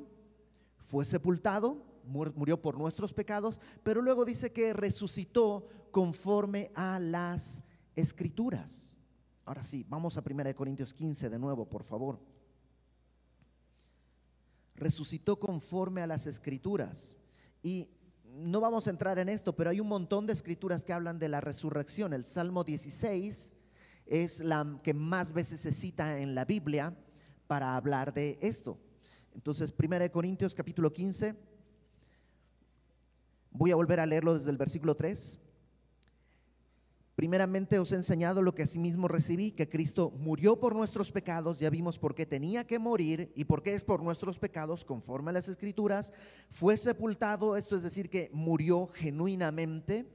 fue 0.78 1.06
sepultado, 1.06 1.84
murió 2.06 2.62
por 2.62 2.78
nuestros 2.78 3.14
pecados, 3.14 3.62
pero 3.82 4.02
luego 4.02 4.26
dice 4.26 4.52
que 4.52 4.74
resucitó 4.74 5.68
conforme 5.92 6.72
a 6.76 7.00
las 7.00 7.64
escrituras. 7.96 8.98
Ahora 9.46 9.64
sí, 9.64 9.86
vamos 9.88 10.18
a 10.18 10.24
1 10.26 10.56
Corintios 10.56 10.94
15 10.94 11.30
de 11.30 11.40
nuevo, 11.40 11.66
por 11.66 11.84
favor 11.84 12.20
resucitó 14.76 15.40
conforme 15.40 16.02
a 16.02 16.08
las 16.08 16.28
escrituras. 16.28 17.16
Y 17.62 17.90
no 18.24 18.60
vamos 18.60 18.88
a 18.88 18.90
entrar 18.90 19.20
en 19.20 19.30
esto, 19.30 19.56
pero 19.56 19.70
hay 19.70 19.80
un 19.80 19.88
montón 19.88 20.26
de 20.26 20.34
escrituras 20.34 20.84
que 20.84 20.94
hablan 20.94 21.20
de 21.20 21.30
la 21.30 21.42
resurrección. 21.42 22.14
El 22.14 22.24
Salmo 22.24 22.64
16 22.64 23.54
es 24.06 24.40
la 24.42 24.80
que 24.84 24.94
más 24.94 25.32
veces 25.32 25.62
se 25.62 25.72
cita 25.72 26.20
en 26.20 26.36
la 26.36 26.46
Biblia 26.46 26.96
para 27.48 27.76
hablar 27.76 28.14
de 28.14 28.38
esto. 28.42 28.78
Entonces, 29.34 29.74
1 29.78 30.12
Corintios 30.12 30.54
capítulo 30.54 30.92
15, 30.92 31.36
voy 33.52 33.72
a 33.72 33.76
volver 33.76 34.00
a 34.00 34.06
leerlo 34.06 34.38
desde 34.38 34.52
el 34.52 34.58
versículo 34.58 34.96
3. 34.96 35.40
Primeramente 37.16 37.78
os 37.78 37.92
he 37.92 37.96
enseñado 37.96 38.42
lo 38.42 38.56
que 38.56 38.64
asimismo 38.64 39.08
recibí, 39.08 39.52
que 39.52 39.70
Cristo 39.70 40.12
murió 40.18 40.60
por 40.60 40.76
nuestros 40.76 41.12
pecados, 41.12 41.60
ya 41.60 41.70
vimos 41.70 42.00
por 42.00 42.16
qué 42.16 42.26
tenía 42.26 42.66
que 42.66 42.80
morir 42.80 43.32
y 43.36 43.46
por 43.46 43.62
qué 43.62 43.76
es 43.76 43.84
por 43.84 44.02
nuestros 44.02 44.40
pecados, 44.40 44.84
conforme 44.84 45.30
a 45.30 45.34
las 45.34 45.48
escrituras, 45.48 46.12
fue 46.50 46.76
sepultado, 46.76 47.56
esto 47.56 47.76
es 47.76 47.84
decir, 47.84 48.10
que 48.10 48.32
murió 48.34 48.88
genuinamente, 48.88 50.08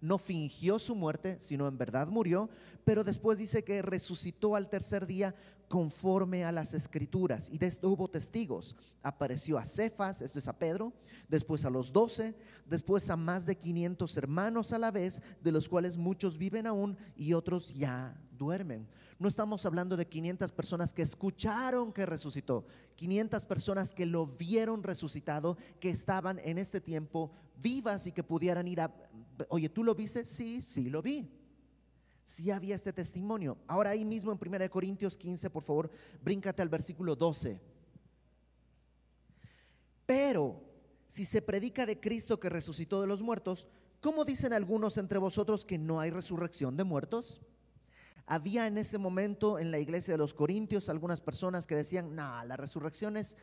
no 0.00 0.16
fingió 0.16 0.78
su 0.78 0.94
muerte, 0.94 1.36
sino 1.40 1.68
en 1.68 1.76
verdad 1.76 2.08
murió, 2.08 2.48
pero 2.84 3.04
después 3.04 3.36
dice 3.36 3.62
que 3.62 3.82
resucitó 3.82 4.56
al 4.56 4.70
tercer 4.70 5.06
día 5.06 5.34
conforme 5.68 6.44
a 6.44 6.52
las 6.52 6.74
escrituras. 6.74 7.48
Y 7.50 7.58
de 7.58 7.66
esto 7.66 7.88
hubo 7.88 8.08
testigos. 8.08 8.76
Apareció 9.02 9.58
a 9.58 9.64
Cefas, 9.64 10.22
esto 10.22 10.38
es 10.38 10.48
a 10.48 10.58
Pedro, 10.58 10.92
después 11.28 11.64
a 11.64 11.70
los 11.70 11.92
doce, 11.92 12.34
después 12.66 13.10
a 13.10 13.16
más 13.16 13.46
de 13.46 13.56
500 13.56 14.16
hermanos 14.16 14.72
a 14.72 14.78
la 14.78 14.90
vez, 14.90 15.20
de 15.42 15.52
los 15.52 15.68
cuales 15.68 15.96
muchos 15.96 16.38
viven 16.38 16.66
aún 16.66 16.96
y 17.16 17.32
otros 17.32 17.74
ya 17.74 18.20
duermen. 18.32 18.86
No 19.18 19.28
estamos 19.28 19.64
hablando 19.64 19.96
de 19.96 20.06
500 20.06 20.52
personas 20.52 20.92
que 20.92 21.02
escucharon 21.02 21.92
que 21.92 22.04
resucitó, 22.04 22.66
500 22.96 23.46
personas 23.46 23.92
que 23.92 24.06
lo 24.06 24.26
vieron 24.26 24.82
resucitado, 24.82 25.56
que 25.80 25.88
estaban 25.88 26.38
en 26.40 26.58
este 26.58 26.80
tiempo 26.80 27.30
vivas 27.62 28.06
y 28.06 28.12
que 28.12 28.22
pudieran 28.22 28.68
ir 28.68 28.82
a, 28.82 28.94
oye, 29.48 29.70
¿tú 29.70 29.82
lo 29.82 29.94
viste? 29.94 30.24
Sí, 30.24 30.60
sí 30.60 30.90
lo 30.90 31.00
vi 31.00 31.26
si 32.26 32.50
había 32.50 32.74
este 32.74 32.92
testimonio. 32.92 33.56
Ahora 33.68 33.90
ahí 33.90 34.04
mismo 34.04 34.32
en 34.32 34.38
1 34.38 34.68
Corintios 34.68 35.16
15, 35.16 35.48
por 35.48 35.62
favor, 35.62 35.90
bríncate 36.20 36.60
al 36.60 36.68
versículo 36.68 37.14
12. 37.14 37.60
Pero 40.04 40.60
si 41.08 41.24
se 41.24 41.40
predica 41.40 41.86
de 41.86 42.00
Cristo 42.00 42.40
que 42.40 42.50
resucitó 42.50 43.00
de 43.00 43.06
los 43.06 43.22
muertos, 43.22 43.68
¿cómo 44.00 44.24
dicen 44.24 44.52
algunos 44.52 44.98
entre 44.98 45.20
vosotros 45.20 45.64
que 45.64 45.78
no 45.78 46.00
hay 46.00 46.10
resurrección 46.10 46.76
de 46.76 46.82
muertos? 46.82 47.40
Había 48.26 48.66
en 48.66 48.76
ese 48.76 48.98
momento 48.98 49.60
en 49.60 49.70
la 49.70 49.78
iglesia 49.78 50.14
de 50.14 50.18
los 50.18 50.34
Corintios 50.34 50.88
algunas 50.88 51.20
personas 51.20 51.64
que 51.64 51.76
decían, 51.76 52.16
no, 52.16 52.44
la 52.44 52.56
resurrección 52.56 53.16
es, 53.16 53.36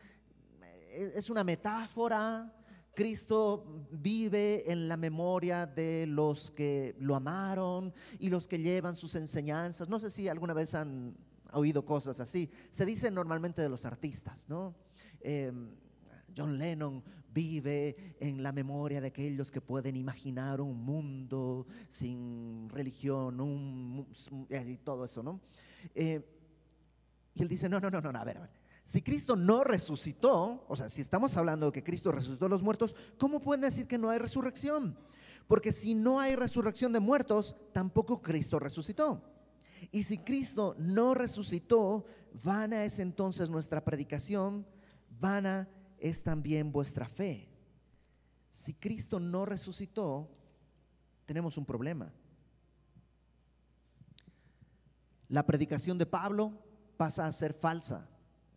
es 0.92 1.30
una 1.30 1.42
metáfora, 1.42 2.52
Cristo 2.94 3.86
vive 3.90 4.70
en 4.70 4.88
la 4.88 4.96
memoria 4.96 5.66
de 5.66 6.06
los 6.06 6.50
que 6.50 6.94
lo 6.98 7.14
amaron 7.14 7.92
y 8.18 8.28
los 8.28 8.46
que 8.46 8.58
llevan 8.58 8.96
sus 8.96 9.14
enseñanzas. 9.14 9.88
No 9.88 9.98
sé 9.98 10.10
si 10.10 10.28
alguna 10.28 10.54
vez 10.54 10.74
han 10.74 11.16
oído 11.52 11.84
cosas 11.84 12.20
así. 12.20 12.50
Se 12.70 12.86
dice 12.86 13.10
normalmente 13.10 13.62
de 13.62 13.68
los 13.68 13.84
artistas, 13.84 14.48
¿no? 14.48 14.74
Em, 15.20 15.70
John 16.36 16.58
Lennon 16.58 17.02
vive 17.32 18.16
en 18.20 18.42
la 18.42 18.52
memoria 18.52 19.00
de 19.00 19.08
aquellos 19.08 19.50
que 19.50 19.60
pueden 19.60 19.96
imaginar 19.96 20.60
un 20.60 20.84
mundo 20.84 21.66
sin 21.88 22.68
religión, 22.70 23.40
un, 23.40 24.06
y 24.50 24.76
todo 24.78 25.04
eso, 25.04 25.22
¿no? 25.22 25.40
Eh, 25.94 26.22
y 27.34 27.42
él 27.42 27.48
dice, 27.48 27.68
no, 27.68 27.80
no, 27.80 27.90
no, 27.90 28.00
no, 28.00 28.08
a 28.10 28.24
ver, 28.24 28.38
a 28.38 28.40
ver. 28.42 28.63
Si 28.84 29.00
Cristo 29.00 29.34
no 29.34 29.64
resucitó, 29.64 30.64
o 30.68 30.76
sea, 30.76 30.90
si 30.90 31.00
estamos 31.00 31.36
hablando 31.38 31.66
de 31.66 31.72
que 31.72 31.82
Cristo 31.82 32.12
resucitó 32.12 32.46
a 32.46 32.50
los 32.50 32.62
muertos, 32.62 32.94
¿cómo 33.18 33.40
pueden 33.40 33.62
decir 33.62 33.86
que 33.86 33.96
no 33.96 34.10
hay 34.10 34.18
resurrección? 34.18 34.96
Porque 35.48 35.72
si 35.72 35.94
no 35.94 36.20
hay 36.20 36.36
resurrección 36.36 36.92
de 36.92 37.00
muertos, 37.00 37.56
tampoco 37.72 38.20
Cristo 38.20 38.58
resucitó. 38.58 39.22
Y 39.90 40.02
si 40.02 40.18
Cristo 40.18 40.76
no 40.78 41.14
resucitó, 41.14 42.04
vana 42.44 42.84
es 42.84 42.98
entonces 42.98 43.48
nuestra 43.48 43.82
predicación, 43.82 44.66
vana 45.18 45.68
es 45.98 46.22
también 46.22 46.70
vuestra 46.70 47.08
fe. 47.08 47.48
Si 48.50 48.74
Cristo 48.74 49.18
no 49.18 49.46
resucitó, 49.46 50.30
tenemos 51.24 51.56
un 51.56 51.64
problema. 51.64 52.12
La 55.28 55.46
predicación 55.46 55.96
de 55.96 56.06
Pablo 56.06 56.52
pasa 56.98 57.26
a 57.26 57.32
ser 57.32 57.54
falsa, 57.54 58.08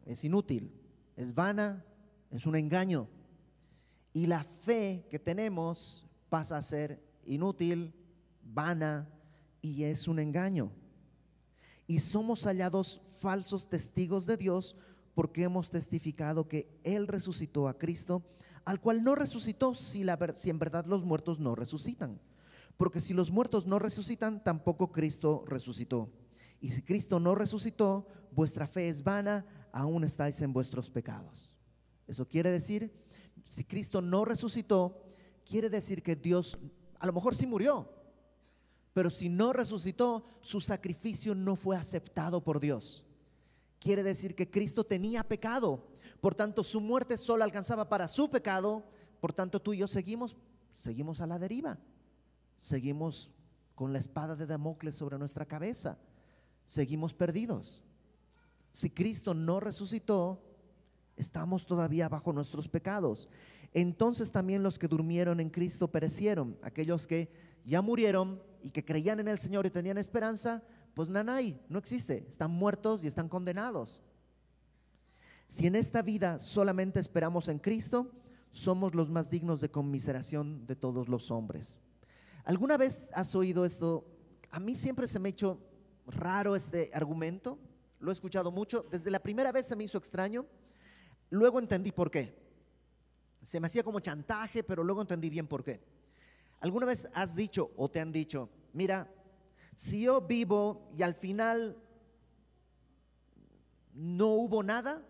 es 0.08 0.24
inútil, 0.24 0.72
es 1.16 1.36
vana, 1.36 1.86
es 2.32 2.46
un 2.46 2.56
engaño. 2.56 3.08
Y 4.14 4.26
la 4.26 4.44
fe 4.44 5.06
que 5.10 5.20
tenemos 5.20 6.06
pasa 6.30 6.58
a 6.58 6.62
ser 6.62 7.04
inútil, 7.26 7.94
vana 8.42 9.08
y 9.62 9.84
es 9.84 10.08
un 10.08 10.20
engaño. 10.20 10.72
Y 11.86 12.00
somos 12.00 12.46
hallados 12.46 13.02
falsos 13.20 13.70
testigos 13.70 14.26
de 14.26 14.38
Dios 14.38 14.76
porque 15.14 15.44
hemos 15.44 15.70
testificado 15.70 16.48
que 16.48 16.70
Él 16.84 17.08
resucitó 17.08 17.68
a 17.68 17.78
Cristo, 17.78 18.24
al 18.66 18.80
cual 18.80 19.04
no 19.04 19.16
resucitó 19.16 19.76
si, 19.76 20.02
en 20.02 20.60
verdad 20.60 20.86
los 20.86 21.04
muertos 21.04 21.40
no 21.40 21.56
resucitan. 21.56 22.20
Porque 22.78 23.02
si 23.02 23.14
los 23.14 23.32
muertos 23.32 23.66
no 23.66 23.80
resucitan, 23.80 24.44
tampoco 24.44 24.92
Cristo 24.92 25.44
resucitó. 25.48 26.10
Y 26.62 26.72
si 26.72 26.82
Cristo 26.82 27.20
no 27.20 27.36
resucitó, 27.36 28.08
vuestra 28.32 28.68
fe 28.68 28.90
es 28.90 29.04
vana, 29.04 29.46
aún 29.72 30.04
estáis 30.04 30.42
en 30.42 30.54
vuestros 30.54 30.90
pecados. 30.90 31.56
Eso 32.08 32.28
quiere 32.28 32.52
decir, 32.52 32.92
si 33.50 33.64
Cristo 33.64 34.02
no 34.02 34.26
resucitó, 34.26 35.04
quiere 35.46 35.70
decir 35.70 36.04
que 36.04 36.16
Dios 36.16 36.58
a 37.00 37.06
lo 37.06 37.14
mejor 37.14 37.36
sí 37.36 37.46
murió, 37.46 37.90
pero 38.94 39.10
si 39.10 39.30
no 39.30 39.54
resucitó, 39.54 40.26
su 40.42 40.62
sacrificio 40.62 41.36
no 41.36 41.56
fue 41.56 41.78
aceptado 41.78 42.44
por 42.44 42.60
Dios. 42.60 43.06
Quiere 43.80 44.02
decir 44.02 44.36
que 44.36 44.50
Cristo 44.50 44.84
tenía 44.84 45.24
pecado, 45.24 45.88
por 46.20 46.34
tanto 46.34 46.64
su 46.64 46.82
muerte 46.82 47.18
solo 47.18 47.44
alcanzaba 47.44 47.90
para 47.90 48.08
su 48.08 48.30
pecado, 48.30 48.84
por 49.20 49.34
tanto 49.34 49.62
tú 49.62 49.74
y 49.74 49.80
yo 49.80 49.88
seguimos, 49.88 50.36
seguimos 50.70 51.22
a 51.22 51.28
la 51.28 51.38
deriva, 51.38 51.78
seguimos 52.58 53.30
con 53.76 53.94
la 53.94 54.00
espada 54.00 54.36
de 54.36 54.48
Damocles 54.48 54.96
sobre 54.96 55.20
nuestra 55.20 55.46
cabeza, 55.46 56.00
seguimos 56.66 57.14
perdidos. 57.14 57.84
Si 58.78 58.92
Cristo 58.92 59.34
no 59.34 59.60
resucitó, 59.60 60.40
estamos 61.16 61.66
todavía 61.66 62.10
bajo 62.10 62.32
nuestros 62.32 62.68
pecados. 62.68 63.28
Entonces 63.74 64.32
también 64.32 64.62
los 64.62 64.78
que 64.78 64.88
durmieron 64.88 65.40
en 65.40 65.50
Cristo 65.50 65.88
perecieron, 65.88 66.56
aquellos 66.62 67.08
que 67.08 67.28
ya 67.66 67.82
murieron 67.82 68.40
y 68.62 68.70
que 68.70 68.86
creían 68.86 69.20
en 69.20 69.30
el 69.30 69.40
Señor 69.40 69.66
y 69.66 69.72
tenían 69.72 69.98
esperanza, 69.98 70.62
pues 70.94 71.10
nanay, 71.10 71.60
no 71.70 71.80
existe, 71.80 72.28
están 72.30 72.52
muertos 72.52 73.04
y 73.04 73.08
están 73.08 73.30
condenados. 73.30 74.04
Si 75.48 75.66
en 75.66 75.74
esta 75.74 76.04
vida 76.04 76.38
solamente 76.38 77.00
esperamos 77.00 77.48
en 77.48 77.58
Cristo, 77.58 78.12
somos 78.52 78.94
los 78.94 79.10
más 79.10 79.32
dignos 79.32 79.60
de 79.60 79.72
conmiseración 79.72 80.68
de 80.68 80.76
todos 80.76 81.10
los 81.10 81.32
hombres. 81.32 81.80
¿Alguna 82.44 82.78
vez 82.78 83.10
has 83.16 83.34
oído 83.34 83.66
esto? 83.66 84.06
A 84.52 84.60
mí 84.60 84.76
siempre 84.76 85.08
se 85.08 85.18
me 85.18 85.30
ha 85.30 85.32
hecho 85.32 85.60
raro 86.06 86.56
este 86.56 86.92
argumento 86.94 87.58
lo 88.00 88.12
he 88.12 88.14
escuchado 88.14 88.52
mucho. 88.52 88.86
Desde 88.92 89.12
la 89.12 89.20
primera 89.20 89.52
vez 89.52 89.68
se 89.68 89.76
me 89.76 89.84
hizo 89.84 89.98
extraño. 89.98 90.46
Luego 91.30 91.60
entendí 91.60 91.92
por 91.92 92.12
qué. 92.12 92.36
Se 93.44 93.60
me 93.60 93.68
hacía 93.68 93.84
como 93.84 94.00
chantaje, 94.00 94.64
pero 94.64 94.84
luego 94.84 95.02
entendí 95.02 95.30
bien 95.30 95.48
por 95.48 95.64
qué. 95.64 95.82
¿Alguna 96.60 96.86
vez 96.86 97.08
has 97.14 97.36
dicho 97.36 97.72
o 97.78 97.90
te 97.90 98.00
han 98.00 98.12
dicho, 98.12 98.50
mira, 98.74 99.10
si 99.76 100.02
yo 100.02 100.22
vivo 100.22 100.90
y 100.92 101.04
al 101.04 101.14
final 101.14 101.78
no 103.94 104.28
hubo 104.30 104.64
nada, 104.64 105.04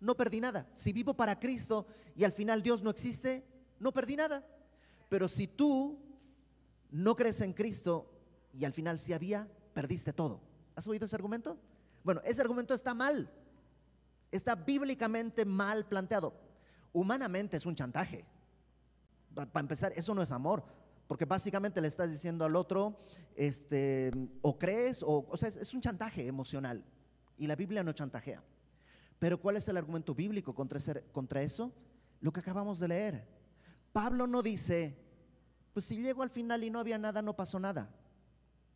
no 0.00 0.16
perdí 0.16 0.40
nada. 0.40 0.68
Si 0.74 0.92
vivo 0.92 1.14
para 1.14 1.38
Cristo 1.38 1.86
y 2.14 2.24
al 2.24 2.32
final 2.32 2.62
Dios 2.62 2.82
no 2.82 2.90
existe, 2.90 3.44
no 3.78 3.92
perdí 3.92 4.16
nada. 4.16 4.46
Pero 5.08 5.28
si 5.28 5.46
tú 5.46 5.98
no 6.90 7.16
crees 7.16 7.40
en 7.40 7.52
Cristo 7.52 8.10
y 8.52 8.64
al 8.64 8.72
final 8.72 8.98
sí 8.98 9.12
había, 9.12 9.48
perdiste 9.74 10.12
todo. 10.12 10.40
¿Has 10.74 10.86
oído 10.86 11.06
ese 11.06 11.16
argumento? 11.16 11.58
Bueno, 12.06 12.20
ese 12.24 12.40
argumento 12.40 12.72
está 12.72 12.94
mal. 12.94 13.28
Está 14.30 14.54
bíblicamente 14.54 15.44
mal 15.44 15.84
planteado. 15.86 16.34
Humanamente 16.92 17.56
es 17.56 17.66
un 17.66 17.74
chantaje. 17.74 18.24
Para 19.34 19.58
empezar, 19.58 19.92
eso 19.96 20.14
no 20.14 20.22
es 20.22 20.30
amor, 20.30 20.62
porque 21.08 21.24
básicamente 21.24 21.80
le 21.80 21.88
estás 21.88 22.08
diciendo 22.08 22.44
al 22.44 22.54
otro, 22.54 22.96
este, 23.34 24.12
o 24.40 24.56
crees, 24.56 25.02
o, 25.02 25.26
o 25.28 25.36
sea, 25.36 25.48
es, 25.48 25.74
un 25.74 25.80
chantaje 25.80 26.24
emocional. 26.28 26.84
Y 27.38 27.48
la 27.48 27.56
Biblia 27.56 27.82
no 27.82 27.92
chantajea. 27.92 28.40
Pero 29.18 29.40
¿cuál 29.40 29.56
es 29.56 29.66
el 29.66 29.76
argumento 29.76 30.14
bíblico 30.14 30.54
contra, 30.54 30.78
contra 31.10 31.42
eso? 31.42 31.72
Lo 32.20 32.32
que 32.32 32.38
acabamos 32.38 32.78
de 32.78 32.86
leer. 32.86 33.26
Pablo 33.92 34.28
no 34.28 34.44
dice, 34.44 34.96
pues 35.72 35.86
si 35.86 36.00
llego 36.00 36.22
al 36.22 36.30
final 36.30 36.62
y 36.62 36.70
no 36.70 36.78
había 36.78 36.98
nada, 36.98 37.20
no 37.20 37.34
pasó 37.34 37.58
nada. 37.58 37.90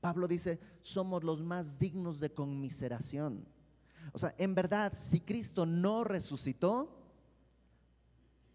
Pablo 0.00 0.26
dice, 0.26 0.58
somos 0.80 1.24
los 1.24 1.42
más 1.42 1.78
dignos 1.78 2.20
de 2.20 2.32
conmiseración. 2.32 3.46
O 4.12 4.18
sea, 4.18 4.34
en 4.38 4.54
verdad, 4.54 4.92
si 4.94 5.20
Cristo 5.20 5.66
no 5.66 6.04
resucitó, 6.04 6.96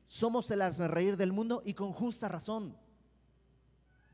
somos 0.07 0.49
el 0.51 0.61
reír 0.89 1.17
del 1.17 1.31
mundo 1.31 1.61
y 1.65 1.73
con 1.73 1.93
justa 1.93 2.27
razón. 2.27 2.75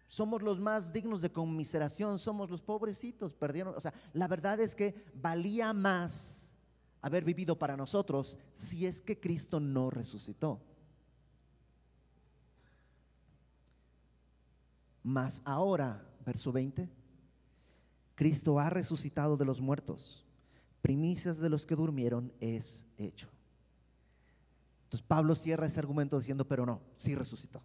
Somos 0.08 0.42
los 0.42 0.60
más 0.60 0.92
dignos 0.92 1.22
de 1.22 1.32
conmiseración, 1.32 2.20
somos 2.20 2.50
los 2.50 2.62
pobrecitos, 2.62 3.34
perdieron. 3.34 3.76
O 3.76 3.80
sea, 3.82 3.94
la 4.12 4.28
verdad 4.28 4.60
es 4.60 4.76
que 4.76 5.06
valía 5.14 5.72
más 5.72 6.54
haber 7.02 7.24
vivido 7.24 7.58
para 7.58 7.78
nosotros 7.78 8.38
si 8.54 8.86
es 8.86 9.02
que 9.02 9.20
Cristo 9.20 9.62
no 9.62 9.90
resucitó. 9.90 10.62
Mas 15.02 15.42
ahora, 15.46 16.06
verso 16.26 16.52
20 16.52 17.01
Cristo 18.22 18.60
ha 18.60 18.70
resucitado 18.70 19.36
de 19.36 19.46
los 19.46 19.62
muertos. 19.62 20.24
Primicias 20.84 21.40
de 21.40 21.50
los 21.50 21.66
que 21.66 21.76
durmieron 21.76 22.32
es 22.40 22.86
hecho. 23.00 23.28
Entonces 24.84 25.04
Pablo 25.08 25.34
cierra 25.34 25.66
ese 25.66 25.80
argumento 25.80 26.20
diciendo, 26.20 26.48
pero 26.48 26.64
no, 26.64 26.82
sí 26.98 27.16
resucitó. 27.16 27.64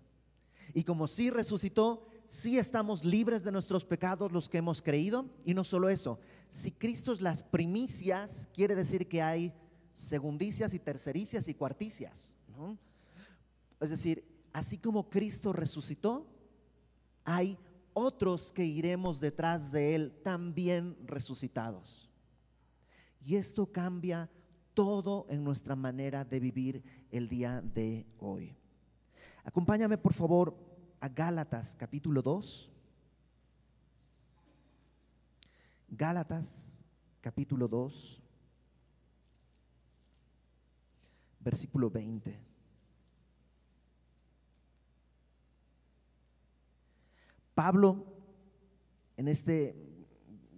Y 0.73 0.85
como 0.85 1.09
sí 1.09 1.29
resucitó, 1.29 2.07
sí 2.25 2.57
estamos 2.57 3.05
libres 3.05 3.45
de 3.45 3.53
nuestros 3.53 3.85
pecados 3.85 4.33
los 4.33 4.49
que 4.49 4.57
hemos 4.57 4.81
creído. 4.81 5.27
Y 5.45 5.53
no 5.53 5.63
solo 5.63 5.91
eso, 5.91 6.21
si 6.49 6.73
Cristo 6.73 7.13
es 7.13 7.21
las 7.21 7.43
primicias, 7.43 8.49
quiere 8.55 8.75
decir 8.75 9.09
que 9.09 9.21
hay 9.21 9.53
segundicias 9.93 10.73
y 10.73 10.79
tercericias 10.79 11.49
y 11.49 11.55
cuarticias. 11.55 12.35
Es 13.79 13.91
decir, 13.91 14.25
así 14.55 14.79
como 14.79 15.11
Cristo 15.11 15.53
resucitó, 15.53 16.27
hay 17.27 17.59
otros 17.99 18.53
que 18.53 18.67
iremos 18.67 19.21
detrás 19.21 19.73
de 19.73 19.95
Él 19.95 20.21
también 20.23 20.99
resucitados. 21.07 22.11
Y 23.25 23.37
esto 23.37 23.73
cambia 23.73 24.29
todo 24.75 25.25
en 25.31 25.43
nuestra 25.43 25.75
manera 25.75 26.23
de 26.23 26.39
vivir 26.39 26.85
el 27.11 27.27
día 27.27 27.63
de 27.63 28.05
hoy. 28.19 28.55
Acompáñame 29.45 29.97
por 29.97 30.13
favor 30.13 30.55
a 31.01 31.09
Gálatas 31.09 31.75
capítulo 31.75 32.21
2. 32.21 32.71
Gálatas 35.89 36.79
capítulo 37.23 37.67
2, 37.67 38.23
versículo 41.41 41.89
20. 41.89 42.56
Pablo, 47.57 48.05
en 49.17 49.29
este 49.29 49.75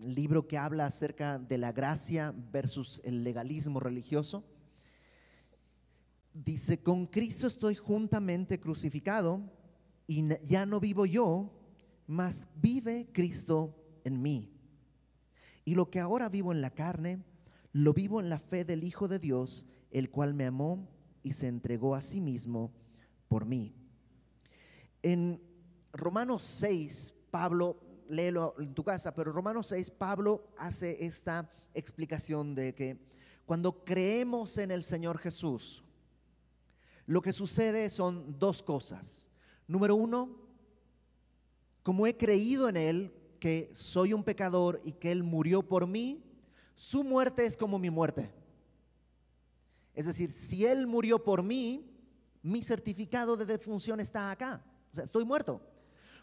libro 0.00 0.48
que 0.48 0.58
habla 0.58 0.86
acerca 0.86 1.38
de 1.38 1.56
la 1.56 1.70
gracia 1.70 2.34
versus 2.50 3.00
el 3.04 3.22
legalismo 3.22 3.78
religioso, 3.78 4.42
dice, 6.34 6.82
con 6.82 7.06
Cristo 7.06 7.46
estoy 7.46 7.76
juntamente 7.76 8.58
crucificado 8.58 9.40
y 10.08 10.26
ya 10.44 10.66
no 10.66 10.80
vivo 10.80 11.06
yo, 11.06 11.52
mas 12.08 12.48
vive 12.56 13.08
Cristo 13.12 13.76
en 14.02 14.20
mí. 14.20 14.50
Y 15.64 15.76
lo 15.76 15.90
que 15.90 16.00
ahora 16.00 16.28
vivo 16.28 16.50
en 16.50 16.60
la 16.60 16.70
carne, 16.70 17.22
lo 17.72 17.94
vivo 17.94 18.18
en 18.18 18.28
la 18.28 18.40
fe 18.40 18.64
del 18.64 18.82
Hijo 18.82 19.06
de 19.06 19.20
Dios, 19.20 19.68
el 19.92 20.10
cual 20.10 20.34
me 20.34 20.46
amó 20.46 20.88
y 21.22 21.34
se 21.34 21.46
entregó 21.46 21.94
a 21.94 22.00
sí 22.00 22.20
mismo 22.20 22.72
por 23.28 23.46
mí. 23.46 23.72
En 25.00 25.47
Romanos 25.98 26.44
6, 26.44 27.12
Pablo, 27.28 27.76
léelo 28.08 28.54
en 28.60 28.72
tu 28.72 28.84
casa, 28.84 29.12
pero 29.12 29.32
Romanos 29.32 29.66
6, 29.66 29.90
Pablo 29.90 30.48
hace 30.56 31.04
esta 31.04 31.50
explicación 31.74 32.54
de 32.54 32.72
que 32.72 33.00
cuando 33.44 33.84
creemos 33.84 34.58
en 34.58 34.70
el 34.70 34.84
Señor 34.84 35.18
Jesús, 35.18 35.82
lo 37.04 37.20
que 37.20 37.32
sucede 37.32 37.90
son 37.90 38.38
dos 38.38 38.62
cosas. 38.62 39.28
Número 39.66 39.96
uno, 39.96 40.36
como 41.82 42.06
he 42.06 42.16
creído 42.16 42.68
en 42.68 42.76
Él, 42.76 43.12
que 43.40 43.70
soy 43.74 44.12
un 44.12 44.22
pecador 44.22 44.80
y 44.84 44.92
que 44.92 45.10
Él 45.10 45.24
murió 45.24 45.62
por 45.62 45.88
mí, 45.88 46.22
su 46.76 47.02
muerte 47.02 47.44
es 47.44 47.56
como 47.56 47.76
mi 47.78 47.90
muerte. 47.90 48.32
Es 49.94 50.06
decir, 50.06 50.32
si 50.32 50.64
Él 50.64 50.86
murió 50.86 51.24
por 51.24 51.42
mí, 51.42 51.90
mi 52.40 52.62
certificado 52.62 53.36
de 53.36 53.46
defunción 53.46 53.98
está 53.98 54.30
acá. 54.30 54.64
O 54.92 54.94
sea, 54.94 55.02
estoy 55.02 55.24
muerto. 55.24 55.60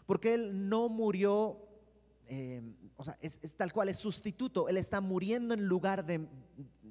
Porque 0.06 0.34
Él 0.34 0.68
no 0.68 0.88
murió, 0.88 1.58
eh, 2.26 2.62
o 2.96 3.04
sea, 3.04 3.18
es, 3.20 3.38
tal 3.56 3.72
cual, 3.72 3.88
es 3.88 3.98
sustituto. 3.98 4.68
Él 4.68 4.76
está 4.76 5.00
muriendo 5.00 5.52
en 5.52 5.66
lugar 5.66 6.06
de... 6.06 6.26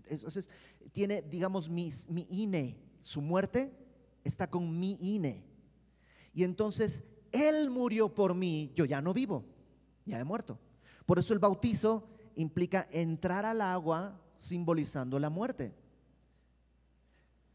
Entonces, 0.07 0.49
tiene, 0.91 1.21
digamos, 1.21 1.69
mi, 1.69 1.89
mi 2.09 2.27
INE. 2.29 2.77
Su 3.01 3.21
muerte 3.21 3.71
está 4.23 4.49
con 4.49 4.79
mi 4.79 4.97
INE. 5.01 5.43
Y 6.33 6.43
entonces, 6.43 7.03
Él 7.31 7.69
murió 7.69 8.13
por 8.13 8.35
mí, 8.35 8.71
yo 8.75 8.85
ya 8.85 9.01
no 9.01 9.13
vivo, 9.13 9.45
ya 10.05 10.19
he 10.19 10.23
muerto. 10.23 10.59
Por 11.05 11.17
eso 11.17 11.33
el 11.33 11.39
bautizo 11.39 12.07
implica 12.35 12.87
entrar 12.91 13.45
al 13.45 13.61
agua 13.61 14.21
simbolizando 14.37 15.17
la 15.19 15.29
muerte. 15.29 15.73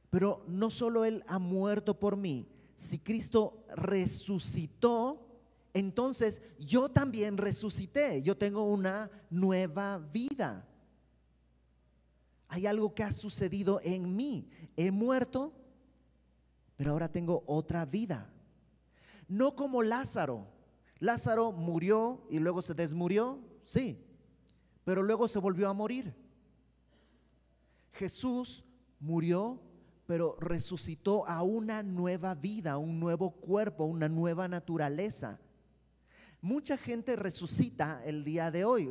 Pero 0.09 0.45
no 0.49 0.71
solo 0.71 1.05
Él 1.05 1.23
ha 1.29 1.39
muerto 1.39 1.99
por 1.99 2.17
mí, 2.17 2.49
si 2.77 2.99
Cristo 2.99 3.65
resucitó, 3.77 5.30
entonces 5.73 6.43
yo 6.59 6.89
también 6.89 7.37
resucité, 7.37 8.23
yo 8.23 8.37
tengo 8.37 8.65
una 8.65 9.11
nueva 9.31 9.99
vida. 9.99 10.67
Hay 12.49 12.67
algo 12.67 12.95
que 12.95 13.05
ha 13.05 13.13
sucedido 13.13 13.81
en 13.83 14.17
mí. 14.17 14.49
He 14.77 14.91
muerto, 14.91 15.53
pero 16.77 16.93
ahora 16.93 17.11
tengo 17.11 17.45
otra 17.47 17.85
vida. 17.85 18.33
No 19.29 19.55
como 19.55 19.83
Lázaro. 19.83 20.49
Lázaro 20.99 21.53
murió 21.53 22.27
y 22.29 22.41
luego 22.41 22.61
se 22.61 22.75
desmurió, 22.75 23.39
sí, 23.65 24.05
pero 24.85 25.03
luego 25.03 25.29
se 25.29 25.39
volvió 25.39 25.69
a 25.69 25.73
morir. 25.73 26.15
Jesús 27.93 28.65
murió 28.99 29.63
pero 30.11 30.35
resucitó 30.41 31.25
a 31.29 31.45
una 31.45 31.85
nueva 31.85 32.35
vida, 32.35 32.79
un 32.79 32.99
nuevo 32.99 33.31
cuerpo, 33.31 33.85
una 33.85 34.09
nueva 34.09 34.49
naturaleza. 34.49 35.39
Mucha 36.43 36.79
gente 36.79 37.17
resucita 37.17 38.03
el 38.05 38.25
día 38.25 38.51
de 38.51 38.65
hoy. 38.65 38.91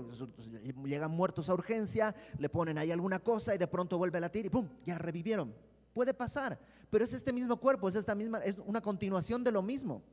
Llegan 0.86 1.12
muertos 1.12 1.50
a 1.50 1.54
urgencia, 1.54 2.16
le 2.38 2.48
ponen 2.48 2.78
ahí 2.78 2.92
alguna 2.92 3.20
cosa 3.20 3.56
y 3.56 3.58
de 3.58 3.68
pronto 3.68 3.98
vuelve 3.98 4.20
a 4.20 4.22
latir 4.22 4.46
y 4.46 4.50
¡pum! 4.50 4.68
Ya 4.86 4.98
revivieron. 4.98 5.54
Puede 5.94 6.14
pasar, 6.14 6.60
pero 6.92 7.04
es 7.04 7.14
este 7.14 7.34
mismo 7.34 7.58
cuerpo, 7.58 7.90
es 7.90 7.96
esta 7.96 8.14
misma, 8.14 8.40
es 8.40 8.58
una 8.66 8.82
continuación 8.82 9.44
de 9.44 9.52
lo 9.52 9.64
mismo. 9.64 10.04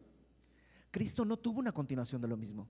Cristo 0.91 1.27
no 1.27 1.37
tuvo 1.37 1.61
una 1.61 1.73
continuación 1.73 2.23
de 2.23 2.29
lo 2.29 2.39
mismo. 2.39 2.69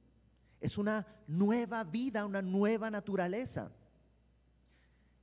Es 0.61 0.79
una 0.79 1.07
nueva 1.29 1.85
vida, 1.85 2.27
una 2.27 2.43
nueva 2.43 2.91
naturaleza. 2.91 3.71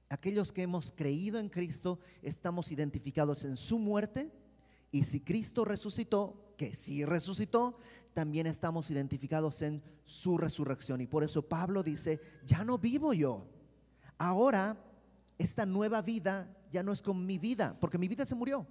Aquellos 0.08 0.54
que 0.54 0.62
hemos 0.62 0.92
creído 0.92 1.40
en 1.40 1.50
Cristo 1.50 2.00
estamos 2.22 2.72
identificados 2.72 3.44
en 3.44 3.58
su 3.58 3.78
muerte 3.78 4.32
y 4.92 5.04
si 5.04 5.20
Cristo 5.20 5.66
resucitó, 5.66 6.54
que 6.56 6.76
sí 6.76 7.04
resucitó, 7.04 7.80
también 8.14 8.48
estamos 8.48 8.90
identificados 8.92 9.62
en 9.62 9.82
su 10.06 10.38
resurrección. 10.38 11.02
Y 11.02 11.08
por 11.08 11.24
eso 11.24 11.42
Pablo 11.42 11.84
dice, 11.84 12.20
ya 12.46 12.64
no 12.64 12.78
vivo 12.78 13.14
yo. 13.14 13.46
Ahora, 14.18 14.78
esta 15.38 15.66
nueva 15.66 16.02
vida 16.02 16.56
ya 16.72 16.84
no 16.84 16.92
es 16.92 17.02
con 17.02 17.26
mi 17.26 17.38
vida, 17.38 17.78
porque 17.80 17.98
mi 17.98 18.08
vida 18.08 18.26
se 18.26 18.36
murió, 18.36 18.66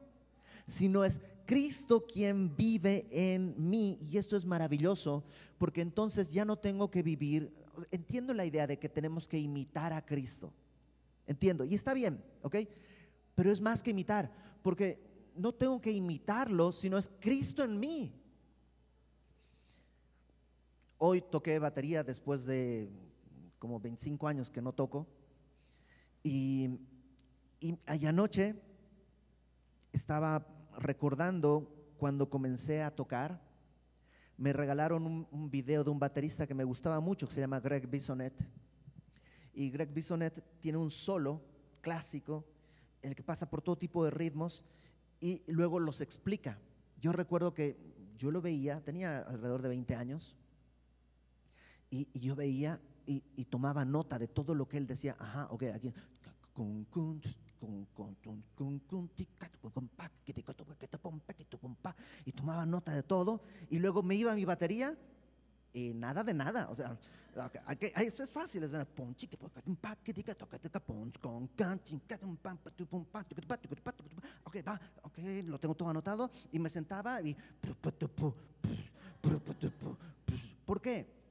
sino 0.67 1.05
es 1.05 1.21
Cristo 1.45 2.07
quien 2.07 2.57
vive 2.57 3.07
en 3.11 3.55
mí. 3.59 3.99
Y 4.01 4.17
esto 4.17 4.37
es 4.37 4.45
maravilloso, 4.45 5.25
porque 5.59 5.81
entonces 5.81 6.33
ya 6.33 6.45
no 6.45 6.57
tengo 6.57 6.91
que 6.91 7.03
vivir, 7.03 7.53
entiendo 7.91 8.35
la 8.35 8.47
idea 8.47 8.67
de 8.67 8.79
que 8.79 8.89
tenemos 8.89 9.29
que 9.29 9.39
imitar 9.39 9.93
a 9.93 10.05
Cristo. 10.05 10.53
Entiendo, 11.27 11.65
y 11.65 11.75
está 11.75 11.95
bien, 11.95 12.23
¿ok? 12.43 12.57
Pero 13.35 13.51
es 13.51 13.61
más 13.61 13.83
que 13.83 13.91
imitar, 13.91 14.33
porque 14.63 14.99
no 15.37 15.53
tengo 15.53 15.81
que 15.81 15.93
imitarlo, 15.93 16.73
sino 16.73 16.99
es 16.99 17.11
Cristo 17.21 17.63
en 17.63 17.79
mí. 17.79 18.13
Hoy 21.05 21.21
toqué 21.21 21.59
batería 21.59 22.05
después 22.05 22.47
de 22.47 22.89
como 23.59 23.81
25 23.81 24.29
años 24.29 24.53
que 24.53 24.63
no 24.63 24.73
toco. 24.73 25.09
Y, 26.23 26.79
y 27.59 28.07
anoche 28.07 28.55
estaba 29.93 30.47
recordando 30.79 31.69
cuando 31.97 32.31
comencé 32.31 32.85
a 32.85 32.95
tocar. 32.95 33.43
Me 34.37 34.53
regalaron 34.53 35.05
un, 35.05 35.27
un, 35.33 35.51
video 35.51 35.83
de 35.83 35.91
un 35.91 35.99
baterista 35.99 36.47
que 36.47 36.55
me 36.55 36.63
gustaba 36.63 37.01
mucho, 37.01 37.27
que 37.27 37.35
se 37.35 37.41
llama 37.41 37.59
Greg 37.59 37.89
Bisonet 37.89 38.35
y 39.55 39.71
Greg 39.71 39.93
Bisonet 39.93 40.41
tiene 40.61 40.79
un 40.79 40.93
solo 40.93 41.43
clásico 41.81 42.45
en 43.03 43.11
el 43.11 43.17
que 43.17 43.25
pasa 43.25 43.51
por 43.51 43.61
todo 43.61 43.77
tipo 43.77 44.05
de 44.05 44.13
ritmos 44.13 44.65
y 45.19 45.43
luego 45.49 45.81
los 45.81 46.01
explica. 46.01 46.61
Yo 47.01 47.11
recuerdo 47.11 47.53
que 47.53 47.77
yo 48.17 48.31
lo 48.31 48.41
veía, 48.41 48.81
tenía 48.85 49.19
alrededor 49.19 49.63
de 49.63 49.69
20 49.69 49.97
años, 49.97 50.37
y, 51.93 52.09
yo 52.19 52.35
veía 52.35 52.81
y, 53.07 53.45
tomaba 53.45 53.85
nota 53.85 54.19
de 54.19 54.27
todo 54.27 54.55
lo 54.55 54.67
que 54.67 54.79
él 54.79 54.87
decía. 54.87 55.15
Ajá, 55.19 55.47
ok, 55.51 55.65
aquí. 55.75 55.93
Y 62.25 62.33
tomaba 62.33 62.65
nota 62.65 62.95
de 62.95 63.03
todo. 63.03 63.43
Y 63.69 63.79
luego 63.79 64.03
me 64.03 64.15
iba 64.15 64.33
a 64.33 64.35
mi 64.35 64.47
batería 64.47 64.97
y 65.75 65.93
nada 65.93 66.25
de 66.25 66.33
nada. 66.33 66.71
O 66.71 66.75
sea, 66.75 66.99
eso 67.97 68.23
es 68.23 68.31
fácil. 68.31 68.65
Ok, 74.45 74.57
va, 74.67 74.81
ok, 75.03 75.19
lo 75.45 75.59
tengo 75.61 75.75
todo 75.75 75.91
anotado 75.91 76.31
y 76.51 76.59
me 76.59 76.71
sentaba 76.71 77.21
y... 77.21 77.37
¿Por 80.65 80.81
qué? 80.81 81.22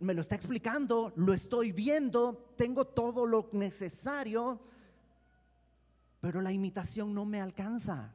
Me 0.00 0.14
lo 0.14 0.20
está 0.20 0.34
explicando, 0.34 1.12
lo 1.16 1.32
estoy 1.32 1.72
viendo, 1.72 2.52
tengo 2.56 2.84
todo 2.86 3.26
lo 3.26 3.48
necesario, 3.52 4.60
pero 6.20 6.40
la 6.40 6.52
imitación 6.52 7.14
no 7.14 7.24
me 7.24 7.40
alcanza. 7.40 8.12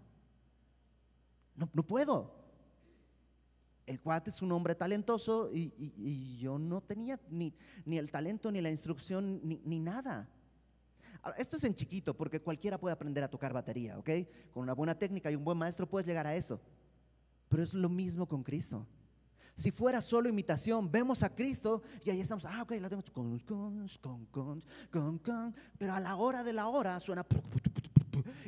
No, 1.56 1.70
no 1.74 1.84
puedo 1.84 2.44
el 3.86 4.00
cuate 4.00 4.30
es 4.30 4.42
un 4.42 4.52
hombre 4.52 4.76
talentoso 4.76 5.50
y, 5.54 6.38
yo 6.38 6.58
no 6.58 6.82
tenía 6.82 7.20
ni, 7.30 7.54
ni, 7.86 7.98
el 7.98 8.12
talento, 8.12 8.52
ni 8.52 8.62
la 8.62 8.70
instrucción, 8.70 9.42
ni, 9.44 9.80
nada. 9.80 10.30
esto 11.38 11.58
es 11.58 11.64
en 11.64 11.76
chiquito 11.76 12.16
porque 12.16 12.42
cualquiera 12.42 12.78
puede 12.78 12.94
aprender 12.94 13.24
a 13.24 13.30
tocar 13.30 13.54
batería, 13.54 13.98
¿ok? 13.98 14.10
Con 14.54 14.64
una 14.64 14.74
buena 14.74 14.98
técnica 14.98 15.32
y 15.32 15.36
un 15.36 15.44
buen 15.44 15.58
maestro 15.58 15.88
puedes 15.88 16.08
llegar 16.08 16.28
a 16.28 16.36
eso. 16.36 16.60
Pero 17.50 17.64
es 17.64 17.74
lo 17.74 17.90
mismo 17.90 18.28
con 18.28 18.44
Cristo. 18.44 18.86
Si 19.56 19.72
fuera 19.72 20.02
solo 20.02 20.30
imitación, 20.30 20.92
vemos 20.92 21.22
a 21.22 21.34
Cristo 21.34 21.84
y 22.04 22.10
ahí 22.10 22.20
estamos, 22.20 22.46
ah, 22.46 22.64
ok, 22.64 22.72
la 22.72 22.90
tenemos, 22.90 23.10
con, 23.12 23.40
con, 23.40 23.88
con, 24.90 25.20
con, 25.20 25.56
pero 25.78 25.94
a 25.94 26.00
la 26.00 26.16
hora 26.16 26.44
de 26.44 26.54
la 26.54 26.68
hora 26.68 27.00
suena 27.00 27.26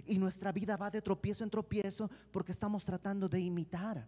y 0.08 0.18
nuestra 0.18 0.52
vida 0.52 0.78
va 0.78 0.90
de 0.90 1.02
tropiezo 1.02 1.44
en 1.44 1.50
tropiezo 1.50 2.10
porque 2.32 2.52
estamos 2.52 2.84
tratando 2.84 3.30
de 3.30 3.40
imitar. 3.40 4.08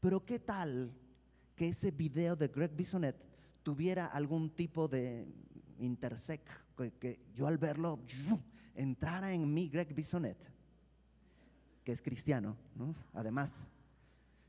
Pero 0.00 0.24
¿qué 0.24 0.38
tal 0.38 0.92
que 1.54 1.68
ese 1.68 1.90
video 1.90 2.34
de 2.36 2.48
Greg 2.48 2.74
Bisonet 2.74 3.16
tuviera 3.62 4.06
algún 4.06 4.50
tipo 4.50 4.88
de 4.88 5.26
intersect, 5.78 6.48
que, 6.98 7.20
yo 7.34 7.46
al 7.46 7.58
verlo 7.58 8.00
entrara 8.74 9.32
en 9.32 9.52
mí 9.52 9.68
Greg 9.68 9.94
Bisonet, 9.94 10.38
que 11.84 11.92
es 11.92 12.02
cristiano, 12.02 12.56
¿no? 12.74 12.94
Además, 13.12 13.68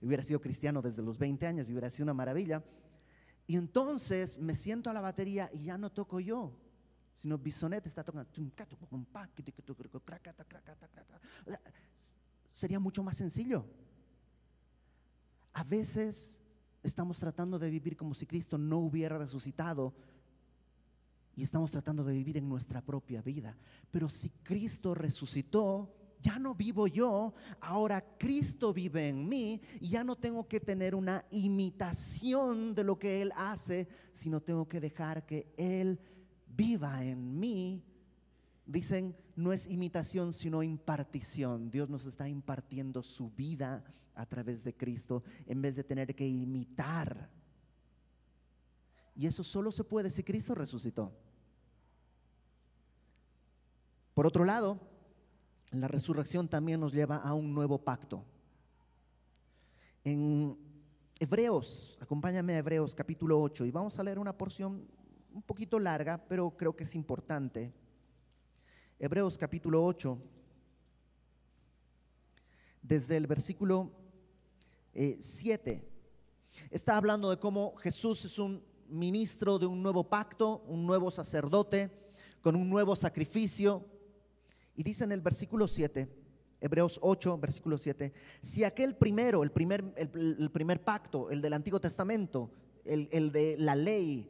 hubiera 0.07 0.23
sido 0.23 0.41
cristiano 0.41 0.81
desde 0.81 1.01
los 1.01 1.17
20 1.17 1.47
años 1.47 1.69
y 1.69 1.71
hubiera 1.71 1.89
sido 1.89 2.03
una 2.03 2.13
maravilla. 2.13 2.63
Y 3.47 3.55
entonces 3.55 4.39
me 4.39 4.55
siento 4.55 4.89
a 4.89 4.93
la 4.93 5.01
batería 5.01 5.49
y 5.53 5.65
ya 5.65 5.77
no 5.77 5.91
toco 5.91 6.19
yo, 6.19 6.53
sino 7.13 7.37
Bisonet 7.37 7.85
está 7.85 8.03
tocando. 8.03 8.29
sería 12.51 12.79
mucho 12.79 13.03
más 13.03 13.17
sencillo. 13.17 13.65
A 15.53 15.63
veces 15.63 16.39
estamos 16.81 17.17
tratando 17.17 17.59
de 17.59 17.69
vivir 17.69 17.95
como 17.95 18.13
si 18.13 18.25
Cristo 18.25 18.57
no 18.57 18.79
hubiera 18.79 19.17
resucitado 19.17 19.93
y 21.35 21.43
estamos 21.43 21.71
tratando 21.71 22.03
de 22.03 22.13
vivir 22.13 22.37
en 22.37 22.47
nuestra 22.47 22.81
propia 22.81 23.21
vida. 23.21 23.57
Pero 23.91 24.09
si 24.09 24.29
Cristo 24.29 24.93
resucitó, 24.93 25.93
ya 26.23 26.39
no 26.39 26.55
vivo 26.55 26.87
yo, 26.87 27.33
ahora 27.59 28.01
Cristo 28.17 28.73
vive 28.73 29.09
en 29.09 29.27
mí 29.27 29.61
y 29.81 29.89
ya 29.89 30.05
no 30.05 30.15
tengo 30.15 30.47
que 30.47 30.61
tener 30.61 30.95
una 30.95 31.25
imitación 31.31 32.73
de 32.73 32.85
lo 32.85 32.97
que 32.97 33.21
Él 33.21 33.33
hace, 33.35 33.89
sino 34.13 34.41
tengo 34.41 34.67
que 34.67 34.79
dejar 34.79 35.25
que 35.25 35.53
Él 35.57 35.99
viva 36.47 37.03
en 37.03 37.37
mí. 37.39 37.83
Dicen, 38.65 39.15
no 39.35 39.51
es 39.51 39.67
imitación, 39.67 40.31
sino 40.31 40.63
impartición. 40.63 41.69
Dios 41.69 41.89
nos 41.89 42.05
está 42.05 42.29
impartiendo 42.29 43.03
su 43.03 43.29
vida 43.29 43.83
a 44.15 44.25
través 44.25 44.63
de 44.63 44.73
Cristo 44.73 45.23
en 45.45 45.61
vez 45.61 45.75
de 45.75 45.83
tener 45.83 46.15
que 46.15 46.25
imitar. 46.25 47.29
Y 49.13 49.27
eso 49.27 49.43
solo 49.43 49.73
se 49.73 49.83
puede 49.83 50.09
si 50.09 50.23
Cristo 50.23 50.55
resucitó. 50.55 51.11
Por 54.13 54.25
otro 54.25 54.45
lado, 54.45 54.92
la 55.79 55.87
resurrección 55.87 56.47
también 56.47 56.79
nos 56.79 56.93
lleva 56.93 57.17
a 57.17 57.33
un 57.33 57.53
nuevo 57.53 57.77
pacto. 57.77 58.23
En 60.03 60.57
Hebreos, 61.19 61.97
acompáñame 62.01 62.53
a 62.53 62.57
Hebreos 62.59 62.93
capítulo 62.93 63.41
8 63.41 63.65
y 63.65 63.71
vamos 63.71 63.97
a 63.97 64.03
leer 64.03 64.19
una 64.19 64.37
porción 64.37 64.87
un 65.33 65.41
poquito 65.41 65.79
larga, 65.79 66.23
pero 66.27 66.51
creo 66.51 66.75
que 66.75 66.83
es 66.83 66.93
importante. 66.93 67.73
Hebreos 68.99 69.37
capítulo 69.37 69.83
8, 69.83 70.17
desde 72.81 73.17
el 73.17 73.25
versículo 73.25 73.91
7, 74.93 75.71
eh, 75.71 75.83
está 76.69 76.97
hablando 76.97 77.29
de 77.29 77.39
cómo 77.39 77.75
Jesús 77.77 78.25
es 78.25 78.37
un 78.37 78.63
ministro 78.87 79.57
de 79.57 79.65
un 79.65 79.81
nuevo 79.81 80.07
pacto, 80.07 80.63
un 80.67 80.85
nuevo 80.85 81.09
sacerdote, 81.09 81.89
con 82.41 82.55
un 82.55 82.69
nuevo 82.69 82.95
sacrificio, 82.95 83.92
y 84.75 84.83
dice 84.83 85.03
en 85.03 85.11
el 85.11 85.21
versículo 85.21 85.67
7, 85.67 86.09
Hebreos 86.59 86.99
8, 87.01 87.37
versículo 87.37 87.77
7, 87.77 88.13
si 88.41 88.63
aquel 88.63 88.95
primero, 88.95 89.43
el 89.43 89.51
primer, 89.51 89.83
el, 89.95 90.49
primer 90.51 90.83
pacto, 90.83 91.29
el 91.29 91.41
del 91.41 91.53
Antiguo 91.53 91.79
Testamento, 91.79 92.51
el, 92.85 93.09
el 93.11 93.31
de 93.31 93.55
la 93.57 93.75
ley, 93.75 94.29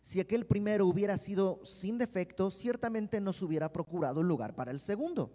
si 0.00 0.20
aquel 0.20 0.46
primero 0.46 0.86
hubiera 0.86 1.18
sido 1.18 1.60
sin 1.64 1.98
defecto, 1.98 2.50
ciertamente 2.50 3.20
nos 3.20 3.42
hubiera 3.42 3.70
procurado 3.72 4.20
un 4.20 4.28
lugar 4.28 4.54
para 4.54 4.70
el 4.70 4.80
segundo. 4.80 5.30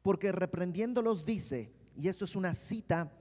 Porque 0.00 0.32
reprendiéndolos 0.32 1.26
dice, 1.26 1.70
y 1.96 2.08
esto 2.08 2.24
es 2.24 2.34
una 2.34 2.54
cita 2.54 3.12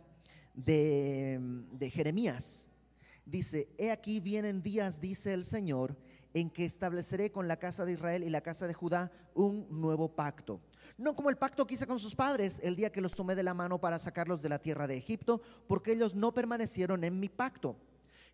de, 0.54 1.40
de 1.74 1.90
Jeremías, 1.90 2.70
dice, 3.26 3.68
he 3.78 3.92
aquí 3.92 4.20
vienen 4.20 4.62
días, 4.62 5.02
dice 5.02 5.34
el 5.34 5.44
Señor, 5.44 5.98
en 6.34 6.50
que 6.50 6.66
estableceré 6.66 7.32
con 7.32 7.48
la 7.48 7.58
casa 7.58 7.86
de 7.86 7.94
Israel 7.94 8.24
y 8.24 8.30
la 8.30 8.42
casa 8.42 8.68
de 8.68 8.74
Judá 8.74 9.12
un 9.34 9.68
nuevo 9.70 10.16
pacto. 10.16 10.62
No 10.98 11.16
como 11.16 11.30
el 11.30 11.38
pacto 11.38 11.66
que 11.66 11.76
hice 11.76 11.88
con 11.88 12.00
sus 12.00 12.16
padres 12.16 12.60
el 12.64 12.76
día 12.76 12.92
que 12.92 13.02
los 13.02 13.14
tomé 13.14 13.36
de 13.36 13.44
la 13.44 13.54
mano 13.54 13.80
para 13.80 14.00
sacarlos 14.00 14.42
de 14.42 14.50
la 14.50 14.60
tierra 14.60 14.88
de 14.88 14.98
Egipto, 14.98 15.42
porque 15.68 15.94
ellos 15.94 16.16
no 16.16 16.34
permanecieron 16.34 17.04
en 17.04 17.20
mi 17.20 17.30
pacto. 17.30 17.76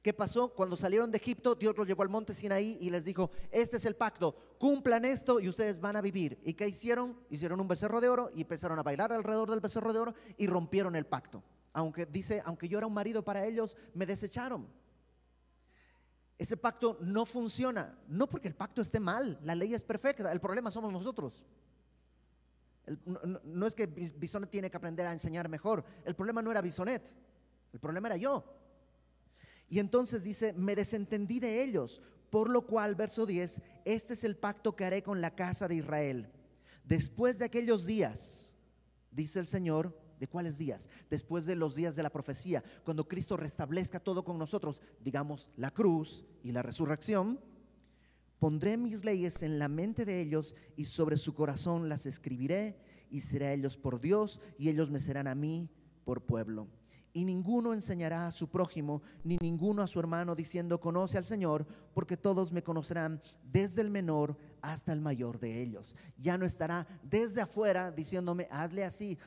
¿Qué 0.01 0.13
pasó? 0.13 0.53
Cuando 0.53 0.77
salieron 0.77 1.11
de 1.11 1.17
Egipto, 1.17 1.55
Dios 1.55 1.75
los 1.77 1.87
llevó 1.87 2.03
al 2.03 2.09
monte 2.09 2.33
Sinaí 2.33 2.77
y 2.79 2.89
les 2.89 3.03
dijo, 3.03 3.31
este 3.51 3.77
es 3.77 3.85
el 3.85 3.95
pacto, 3.95 4.35
cumplan 4.59 5.05
esto 5.05 5.39
y 5.39 5.49
ustedes 5.49 5.79
van 5.79 5.95
a 5.95 6.01
vivir. 6.01 6.39
¿Y 6.45 6.53
qué 6.53 6.67
hicieron? 6.67 7.17
Hicieron 7.29 7.59
un 7.59 7.67
becerro 7.67 7.99
de 7.99 8.09
oro 8.09 8.31
y 8.33 8.41
empezaron 8.41 8.77
a 8.79 8.83
bailar 8.83 9.11
alrededor 9.11 9.49
del 9.49 9.59
becerro 9.59 9.91
de 9.91 9.99
oro 9.99 10.13
y 10.37 10.47
rompieron 10.47 10.95
el 10.95 11.05
pacto. 11.05 11.43
Aunque 11.73 12.05
dice, 12.05 12.41
aunque 12.45 12.69
yo 12.69 12.77
era 12.77 12.87
un 12.87 12.93
marido 12.93 13.23
para 13.23 13.45
ellos, 13.45 13.75
me 13.93 14.05
desecharon. 14.05 14.67
Ese 16.37 16.55
pacto 16.55 16.97
no 17.01 17.25
funciona, 17.25 17.97
no 18.07 18.29
porque 18.29 18.47
el 18.47 18.55
pacto 18.55 18.81
esté 18.81 18.99
mal, 18.99 19.39
la 19.43 19.55
ley 19.55 19.73
es 19.73 19.83
perfecta, 19.83 20.31
el 20.31 20.39
problema 20.39 20.69
somos 20.69 20.91
nosotros. 20.91 21.43
no, 23.43 23.65
es 23.65 23.73
que 23.73 23.87
Bisonet 23.87 24.49
tiene 24.49 24.69
que 24.69 24.77
aprender 24.77 25.05
a 25.07 25.13
enseñar 25.13 25.49
mejor, 25.49 25.83
el 26.05 26.15
problema 26.15 26.41
no 26.41 26.51
era 26.51 26.61
Bisonet, 26.61 27.03
el 27.73 27.79
problema 27.79 28.09
era 28.09 28.17
yo. 28.17 28.43
Y 29.69 29.79
entonces 29.79 30.23
dice, 30.23 30.53
me 30.53 30.75
desentendí 30.75 31.39
de 31.39 31.63
ellos, 31.63 32.01
por 32.29 32.49
lo 32.49 32.65
cual, 32.65 32.95
verso 32.95 33.25
10, 33.25 33.61
este 33.85 34.13
es 34.13 34.23
el 34.23 34.37
pacto 34.37 34.75
que 34.75 34.85
haré 34.85 35.01
con 35.01 35.21
la 35.21 35.35
casa 35.35 35.67
de 35.67 35.75
Israel. 35.75 36.29
Después 36.83 37.39
de 37.39 37.45
aquellos 37.45 37.85
días, 37.85 38.53
dice 39.11 39.39
el 39.39 39.47
Señor, 39.47 39.97
¿De 40.19 40.27
cuáles 40.27 40.57
días? 40.57 40.89
Después 41.09 41.45
de 41.45 41.55
los 41.55 41.75
días 41.75 41.95
de 41.95 42.03
la 42.03 42.09
profecía, 42.09 42.63
cuando 42.83 43.07
Cristo 43.07 43.37
restablezca 43.37 43.99
todo 43.99 44.23
con 44.23 44.37
nosotros, 44.37 44.81
digamos 45.03 45.51
la 45.57 45.71
cruz 45.71 46.23
y 46.43 46.51
la 46.51 46.63
resurrección, 46.63 47.39
pondré 48.39 48.77
mis 48.77 49.05
leyes 49.05 49.43
en 49.43 49.59
la 49.59 49.67
mente 49.67 50.05
de 50.05 50.19
ellos 50.21 50.55
y 50.75 50.85
sobre 50.85 51.17
su 51.17 51.33
corazón 51.33 51.89
las 51.89 52.05
escribiré 52.05 52.79
y 53.09 53.21
será 53.21 53.53
ellos 53.53 53.77
por 53.77 54.01
Dios 54.01 54.41
y 54.57 54.69
ellos 54.69 54.89
me 54.89 54.99
serán 54.99 55.27
a 55.27 55.35
mí 55.35 55.69
por 56.03 56.23
pueblo 56.23 56.67
y 57.17 57.25
ninguno 57.25 57.73
enseñará 57.73 58.27
a 58.27 58.31
su 58.31 58.47
prójimo, 58.47 59.01
ni 59.23 59.37
ninguno 59.41 59.81
a 59.81 59.87
su 59.87 59.99
hermano, 59.99 60.35
diciendo, 60.35 60.79
conoce 60.79 61.17
al 61.17 61.25
Señor, 61.25 61.65
porque 61.95 62.15
todos 62.15 62.51
me 62.51 62.61
conocerán, 62.61 63.23
desde 63.43 63.81
el 63.81 63.89
menor 63.89 64.37
hasta 64.71 64.93
el 64.93 65.01
mayor 65.01 65.39
de 65.39 65.61
ellos. 65.61 65.95
Ya 66.17 66.37
no 66.37 66.45
estará 66.45 66.87
desde 67.03 67.41
afuera 67.41 67.91
diciéndome, 67.91 68.47
hazle 68.51 68.83
así, 68.83 69.17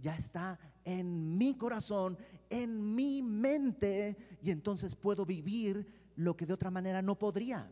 ya 0.00 0.16
está 0.16 0.58
en 0.84 1.38
mi 1.38 1.54
corazón, 1.56 2.18
en 2.50 2.94
mi 2.94 3.22
mente, 3.22 4.16
y 4.42 4.50
entonces 4.50 4.94
puedo 4.94 5.24
vivir 5.24 5.86
lo 6.16 6.36
que 6.36 6.46
de 6.46 6.52
otra 6.52 6.70
manera 6.70 7.02
no 7.02 7.18
podría. 7.18 7.70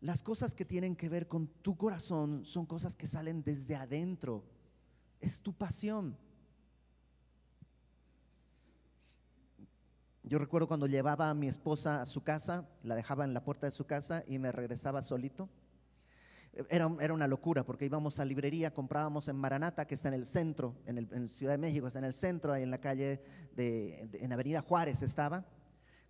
Las 0.00 0.22
cosas 0.22 0.54
que 0.54 0.64
tienen 0.64 0.96
que 0.96 1.08
ver 1.08 1.28
con 1.28 1.46
tu 1.46 1.76
corazón 1.76 2.44
son 2.44 2.66
cosas 2.66 2.96
que 2.96 3.06
salen 3.06 3.44
desde 3.44 3.76
adentro 3.76 4.44
es 5.20 5.40
tu 5.40 5.52
pasión. 5.52 6.18
Yo 10.24 10.38
recuerdo 10.38 10.68
cuando 10.68 10.86
llevaba 10.86 11.30
a 11.30 11.34
mi 11.34 11.48
esposa 11.48 12.00
a 12.00 12.06
su 12.06 12.22
casa, 12.22 12.68
la 12.84 12.94
dejaba 12.94 13.24
en 13.24 13.34
la 13.34 13.42
puerta 13.42 13.66
de 13.66 13.72
su 13.72 13.86
casa 13.86 14.22
y 14.28 14.38
me 14.38 14.52
regresaba 14.52 15.02
solito. 15.02 15.48
Era, 16.68 16.88
era 17.00 17.14
una 17.14 17.26
locura 17.26 17.64
porque 17.64 17.86
íbamos 17.86 18.20
a 18.20 18.24
librería, 18.24 18.72
comprábamos 18.72 19.26
en 19.28 19.36
Maranata, 19.36 19.86
que 19.86 19.94
está 19.94 20.08
en 20.08 20.14
el 20.14 20.26
centro, 20.26 20.76
en, 20.86 20.98
el, 20.98 21.28
Ciudad 21.28 21.52
de 21.52 21.58
México, 21.58 21.86
está 21.86 21.98
en 21.98 22.04
el 22.04 22.12
centro, 22.12 22.52
ahí 22.52 22.62
en 22.62 22.70
la 22.70 22.78
calle, 22.78 23.20
de, 23.56 24.08
en 24.12 24.32
Avenida 24.32 24.60
Juárez 24.60 25.02
estaba. 25.02 25.44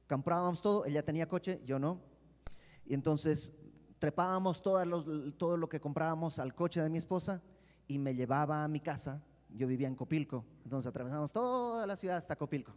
Comprábamos 0.08 0.60
todo, 0.60 0.84
ella 0.84 1.02
tenía 1.02 1.26
coche, 1.26 1.62
yo 1.64 1.78
no. 1.78 2.00
Y 2.84 2.92
entonces 2.92 3.52
trepábamos 3.98 4.62
todo, 4.62 5.32
todo 5.34 5.56
lo 5.56 5.68
que 5.68 5.80
comprábamos 5.80 6.38
al 6.38 6.54
coche 6.54 6.82
de 6.82 6.90
mi 6.90 6.98
esposa 6.98 7.40
y 7.88 7.98
me 7.98 8.14
llevaba 8.14 8.62
a 8.62 8.68
mi 8.68 8.80
casa. 8.80 9.22
Yo 9.48 9.66
vivía 9.66 9.88
en 9.88 9.94
Copilco, 9.94 10.44
entonces 10.64 10.88
atravesamos 10.88 11.32
toda 11.32 11.86
la 11.86 11.96
ciudad 11.96 12.18
hasta 12.18 12.36
Copilco. 12.36 12.74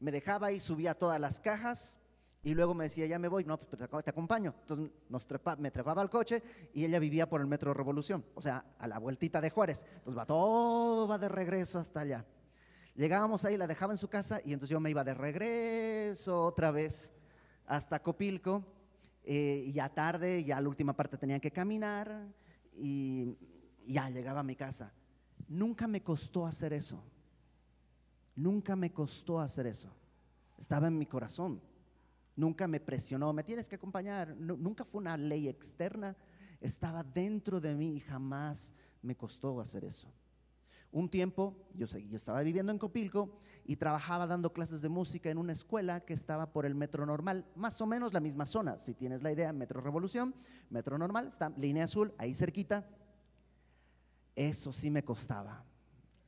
Me 0.00 0.12
dejaba 0.12 0.52
y 0.52 0.60
subía 0.60 0.94
todas 0.94 1.20
las 1.20 1.40
cajas 1.40 1.98
y 2.42 2.54
luego 2.54 2.72
me 2.72 2.84
decía, 2.84 3.06
ya 3.06 3.18
me 3.18 3.28
voy, 3.28 3.44
no, 3.44 3.58
pues 3.58 4.04
te 4.04 4.10
acompaño. 4.10 4.54
Entonces 4.60 4.90
nos 5.08 5.26
me 5.58 5.70
trepaba 5.70 6.00
al 6.00 6.08
coche 6.08 6.42
y 6.72 6.84
ella 6.84 6.98
vivía 6.98 7.28
por 7.28 7.40
el 7.40 7.46
Metro 7.46 7.74
Revolución, 7.74 8.24
o 8.34 8.40
sea, 8.40 8.64
a 8.78 8.86
la 8.86 8.98
vueltita 8.98 9.40
de 9.40 9.50
Juárez. 9.50 9.84
Entonces 9.96 10.18
va 10.18 10.24
todo, 10.24 11.08
va 11.08 11.18
de 11.18 11.28
regreso 11.28 11.78
hasta 11.78 12.00
allá. 12.00 12.24
Llegábamos 12.94 13.44
ahí, 13.44 13.56
la 13.56 13.66
dejaba 13.66 13.92
en 13.92 13.98
su 13.98 14.08
casa 14.08 14.40
y 14.44 14.52
entonces 14.52 14.72
yo 14.72 14.80
me 14.80 14.90
iba 14.90 15.04
de 15.04 15.14
regreso 15.14 16.42
otra 16.44 16.70
vez 16.70 17.12
hasta 17.66 18.02
Copilco. 18.02 18.64
Eh, 19.24 19.70
ya 19.74 19.88
tarde, 19.88 20.42
ya 20.42 20.60
la 20.60 20.68
última 20.68 20.94
parte 20.94 21.18
tenía 21.18 21.38
que 21.38 21.50
caminar 21.50 22.28
y 22.74 23.36
ya 23.86 24.08
llegaba 24.10 24.40
a 24.40 24.44
mi 24.44 24.56
casa. 24.56 24.92
Nunca 25.48 25.86
me 25.86 26.02
costó 26.02 26.46
hacer 26.46 26.72
eso. 26.72 27.02
Nunca 28.38 28.76
me 28.76 28.92
costó 28.92 29.40
hacer 29.40 29.66
eso. 29.66 29.90
Estaba 30.56 30.86
en 30.86 30.96
mi 30.96 31.06
corazón. 31.06 31.60
Nunca 32.36 32.68
me 32.68 32.78
presionó, 32.78 33.32
me 33.32 33.42
tienes 33.42 33.68
que 33.68 33.74
acompañar. 33.74 34.36
nunca 34.36 34.84
fue 34.84 35.00
una 35.00 35.16
ley 35.16 35.48
externa. 35.48 36.16
Estaba 36.60 37.02
dentro 37.02 37.60
de 37.60 37.74
mí 37.74 37.96
y 37.96 38.00
jamás 38.00 38.72
me 39.02 39.16
costó 39.16 39.60
hacer 39.60 39.84
eso. 39.84 40.06
Un 40.92 41.08
tiempo 41.08 41.66
yo, 41.74 41.86
yo 41.86 42.16
estaba 42.16 42.40
viviendo 42.42 42.70
en 42.70 42.78
Copilco 42.78 43.40
y 43.64 43.74
trabajaba 43.74 44.28
dando 44.28 44.52
clases 44.52 44.82
de 44.82 44.88
música 44.88 45.30
en 45.30 45.38
una 45.38 45.52
escuela 45.52 46.04
que 46.04 46.14
estaba 46.14 46.52
por 46.52 46.64
el 46.64 46.76
Metro 46.76 47.04
Normal, 47.04 47.44
más 47.56 47.80
o 47.80 47.86
menos 47.86 48.12
la 48.12 48.20
misma 48.20 48.46
zona. 48.46 48.78
Si 48.78 48.94
tienes 48.94 49.20
la 49.20 49.32
idea, 49.32 49.52
Metro 49.52 49.80
Revolución, 49.80 50.32
Metro 50.70 50.96
Normal, 50.96 51.26
está 51.26 51.50
línea 51.56 51.84
azul, 51.86 52.14
ahí 52.18 52.34
cerquita. 52.34 52.88
Eso 54.36 54.72
sí 54.72 54.92
me 54.92 55.02
costaba. 55.02 55.64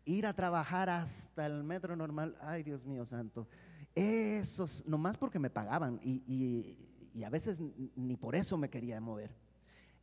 Ir 0.04 0.26
a 0.26 0.34
trabajar 0.34 0.88
hasta 0.88 1.46
el 1.46 1.62
metro 1.62 1.94
normal, 1.96 2.36
ay 2.40 2.62
Dios 2.62 2.84
mío 2.84 3.04
santo. 3.06 3.48
Eso, 3.94 4.66
nomás 4.86 5.16
porque 5.16 5.38
me 5.38 5.50
pagaban 5.50 6.00
y, 6.02 6.76
y 7.14 7.22
a 7.24 7.30
veces 7.30 7.60
ni 7.96 8.16
por 8.16 8.34
eso 8.34 8.56
me 8.56 8.70
quería 8.70 9.00
mover. 9.00 9.34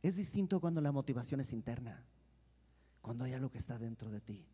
Es 0.02 0.16
distinto 0.16 0.60
cuando 0.60 0.80
la 0.80 0.92
motivación 0.92 1.40
es 1.40 1.52
interna, 1.52 2.04
cuando 3.00 3.24
hay 3.24 3.32
algo 3.32 3.50
que 3.50 3.58
está 3.58 3.78
dentro 3.78 4.10
de 4.10 4.20
ti. 4.20 4.46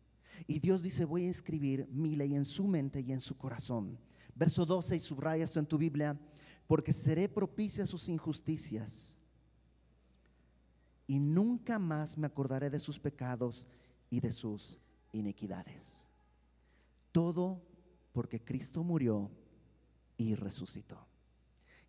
Y 0.47 0.59
Dios 0.59 0.81
dice, 0.81 1.05
voy 1.05 1.25
a 1.25 1.29
escribir 1.29 1.87
mi 1.91 2.15
ley 2.15 2.35
en 2.35 2.45
su 2.45 2.67
mente 2.67 3.01
y 3.01 3.11
en 3.11 3.21
su 3.21 3.37
corazón. 3.37 3.97
Verso 4.33 4.65
12, 4.65 4.95
y 4.95 4.99
subraya 4.99 5.43
esto 5.43 5.59
en 5.59 5.65
tu 5.65 5.77
Biblia, 5.77 6.19
porque 6.67 6.91
seré 6.91 7.29
propicia 7.29 7.83
a 7.83 7.87
sus 7.87 8.09
injusticias 8.09 9.15
y 11.07 11.19
nunca 11.19 11.77
más 11.79 12.17
me 12.17 12.27
acordaré 12.27 12.69
de 12.69 12.79
sus 12.79 12.99
pecados 12.99 13.67
y 14.09 14.19
de 14.19 14.31
sus 14.31 14.79
iniquidades. 15.15 16.07
Todo 17.11 17.61
porque 18.11 18.43
Cristo 18.43 18.83
murió 18.83 19.31
y 20.17 20.35
resucitó. 20.35 21.07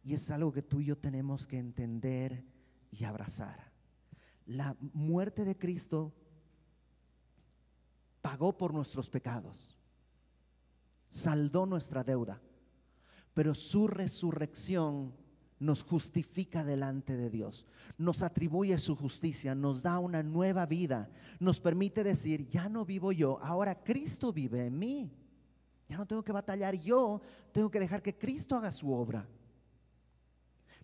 Y 0.02 0.14
es 0.14 0.30
algo 0.30 0.52
que 0.52 0.62
tú 0.62 0.80
y 0.80 0.86
yo 0.86 0.98
tenemos 0.98 1.46
que 1.46 1.58
entender 1.58 2.44
y 2.90 3.04
abrazar. 3.04 3.72
La 4.46 4.76
muerte 4.92 5.44
de 5.44 5.58
Cristo 5.58 6.14
pagó 8.22 8.56
por 8.56 8.72
nuestros 8.72 9.10
pecados, 9.10 9.76
saldó 11.08 11.66
nuestra 11.66 12.04
deuda, 12.04 12.40
pero 13.34 13.54
su 13.54 13.88
resurrección 13.88 15.14
nos 15.58 15.82
justifica 15.82 16.64
delante 16.64 17.16
de 17.16 17.30
Dios, 17.30 17.66
nos 17.96 18.22
atribuye 18.22 18.78
su 18.78 18.94
justicia, 18.94 19.54
nos 19.54 19.82
da 19.82 19.98
una 19.98 20.22
nueva 20.22 20.66
vida, 20.66 21.10
nos 21.40 21.60
permite 21.60 22.04
decir, 22.04 22.48
ya 22.48 22.68
no 22.68 22.84
vivo 22.84 23.12
yo, 23.12 23.38
ahora 23.42 23.82
Cristo 23.82 24.32
vive 24.32 24.66
en 24.66 24.78
mí. 24.78 25.10
Ya 25.88 25.96
no 25.96 26.06
tengo 26.06 26.24
que 26.24 26.32
batallar 26.32 26.74
yo, 26.74 27.20
tengo 27.52 27.70
que 27.70 27.78
dejar 27.78 28.02
que 28.02 28.18
Cristo 28.18 28.56
haga 28.56 28.72
su 28.72 28.92
obra. 28.92 29.26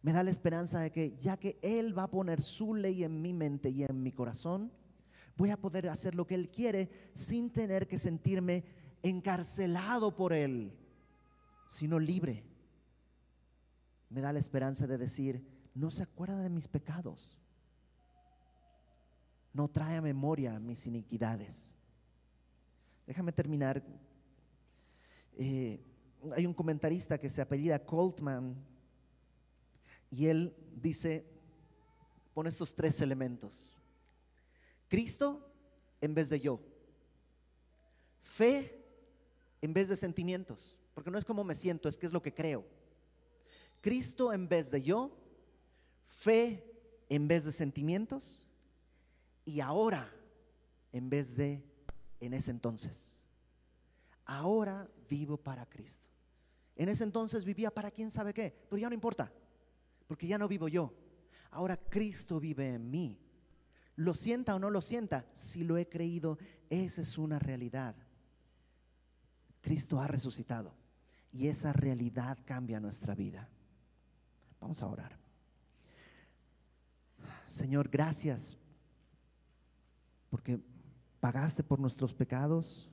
Me 0.00 0.12
da 0.12 0.22
la 0.22 0.30
esperanza 0.30 0.80
de 0.80 0.92
que 0.92 1.16
ya 1.18 1.36
que 1.36 1.58
Él 1.60 1.96
va 1.96 2.04
a 2.04 2.10
poner 2.10 2.40
su 2.40 2.74
ley 2.74 3.04
en 3.04 3.20
mi 3.20 3.32
mente 3.32 3.68
y 3.68 3.82
en 3.82 4.02
mi 4.02 4.12
corazón, 4.12 4.72
voy 5.36 5.50
a 5.50 5.60
poder 5.60 5.88
hacer 5.88 6.14
lo 6.14 6.26
que 6.26 6.36
Él 6.36 6.50
quiere 6.50 6.88
sin 7.14 7.50
tener 7.50 7.88
que 7.88 7.98
sentirme 7.98 8.64
encarcelado 9.02 10.14
por 10.14 10.32
Él, 10.32 10.72
sino 11.68 11.98
libre 11.98 12.44
me 14.12 14.20
da 14.20 14.32
la 14.32 14.38
esperanza 14.38 14.86
de 14.86 14.98
decir, 14.98 15.42
no 15.74 15.90
se 15.90 16.02
acuerda 16.02 16.38
de 16.42 16.50
mis 16.50 16.68
pecados. 16.68 17.38
No 19.54 19.68
trae 19.68 19.96
a 19.96 20.02
memoria 20.02 20.58
mis 20.58 20.86
iniquidades. 20.86 21.74
Déjame 23.06 23.32
terminar. 23.32 23.82
Eh, 25.38 25.80
hay 26.36 26.46
un 26.46 26.52
comentarista 26.52 27.18
que 27.18 27.30
se 27.30 27.40
apellida 27.40 27.84
Coltman 27.84 28.54
y 30.10 30.26
él 30.26 30.54
dice, 30.76 31.26
pone 32.34 32.50
estos 32.50 32.74
tres 32.74 33.00
elementos. 33.00 33.72
Cristo 34.88 35.50
en 36.02 36.14
vez 36.14 36.28
de 36.28 36.38
yo. 36.38 36.60
Fe 38.20 38.78
en 39.62 39.72
vez 39.72 39.88
de 39.88 39.96
sentimientos. 39.96 40.76
Porque 40.92 41.10
no 41.10 41.16
es 41.16 41.24
como 41.24 41.44
me 41.44 41.54
siento, 41.54 41.88
es 41.88 41.96
que 41.96 42.04
es 42.04 42.12
lo 42.12 42.20
que 42.20 42.34
creo. 42.34 42.81
Cristo 43.82 44.32
en 44.32 44.48
vez 44.48 44.70
de 44.70 44.80
yo, 44.80 45.10
fe 46.06 46.64
en 47.10 47.28
vez 47.28 47.44
de 47.44 47.52
sentimientos 47.52 48.48
y 49.44 49.60
ahora 49.60 50.10
en 50.92 51.10
vez 51.10 51.36
de 51.36 51.62
en 52.20 52.32
ese 52.32 52.52
entonces. 52.52 53.18
Ahora 54.24 54.88
vivo 55.10 55.36
para 55.36 55.66
Cristo. 55.66 56.06
En 56.76 56.88
ese 56.88 57.02
entonces 57.02 57.44
vivía 57.44 57.72
para 57.72 57.90
quién 57.90 58.10
sabe 58.10 58.32
qué, 58.32 58.56
pero 58.70 58.80
ya 58.80 58.88
no 58.88 58.94
importa, 58.94 59.32
porque 60.06 60.28
ya 60.28 60.38
no 60.38 60.46
vivo 60.46 60.68
yo. 60.68 60.94
Ahora 61.50 61.76
Cristo 61.76 62.38
vive 62.38 62.74
en 62.74 62.88
mí. 62.88 63.18
Lo 63.96 64.14
sienta 64.14 64.54
o 64.54 64.60
no 64.60 64.70
lo 64.70 64.80
sienta, 64.80 65.26
si 65.34 65.64
lo 65.64 65.76
he 65.76 65.88
creído, 65.88 66.38
esa 66.70 67.02
es 67.02 67.18
una 67.18 67.40
realidad. 67.40 67.96
Cristo 69.60 70.00
ha 70.00 70.06
resucitado 70.06 70.72
y 71.32 71.48
esa 71.48 71.72
realidad 71.72 72.38
cambia 72.44 72.78
nuestra 72.78 73.14
vida. 73.14 73.50
Vamos 74.62 74.80
a 74.80 74.86
orar. 74.86 75.18
Señor, 77.48 77.88
gracias 77.88 78.56
porque 80.30 80.60
pagaste 81.18 81.64
por 81.64 81.80
nuestros 81.80 82.14
pecados, 82.14 82.88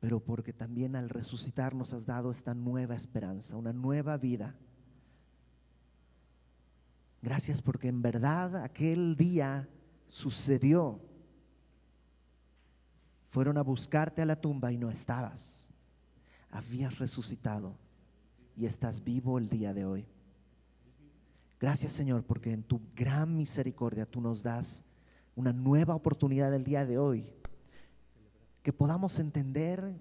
pero 0.00 0.18
porque 0.18 0.54
también 0.54 0.96
al 0.96 1.10
resucitar 1.10 1.74
nos 1.74 1.92
has 1.92 2.06
dado 2.06 2.30
esta 2.30 2.54
nueva 2.54 2.96
esperanza, 2.96 3.54
una 3.54 3.74
nueva 3.74 4.16
vida. 4.16 4.56
Gracias 7.20 7.60
porque 7.60 7.88
en 7.88 8.00
verdad 8.00 8.56
aquel 8.64 9.14
día 9.14 9.68
sucedió. 10.08 11.02
Fueron 13.28 13.58
a 13.58 13.62
buscarte 13.62 14.22
a 14.22 14.26
la 14.26 14.40
tumba 14.40 14.72
y 14.72 14.78
no 14.78 14.90
estabas. 14.90 15.68
Habías 16.50 16.98
resucitado 16.98 17.76
y 18.60 18.66
estás 18.66 19.02
vivo 19.02 19.38
el 19.38 19.48
día 19.48 19.72
de 19.72 19.86
hoy. 19.86 20.06
Gracias 21.58 21.92
Señor, 21.92 22.24
porque 22.24 22.52
en 22.52 22.62
tu 22.62 22.78
gran 22.94 23.34
misericordia 23.34 24.04
tú 24.04 24.20
nos 24.20 24.42
das 24.42 24.84
una 25.34 25.50
nueva 25.50 25.94
oportunidad 25.94 26.52
el 26.52 26.62
día 26.62 26.84
de 26.84 26.98
hoy. 26.98 27.26
Que 28.62 28.74
podamos 28.74 29.18
entender 29.18 29.98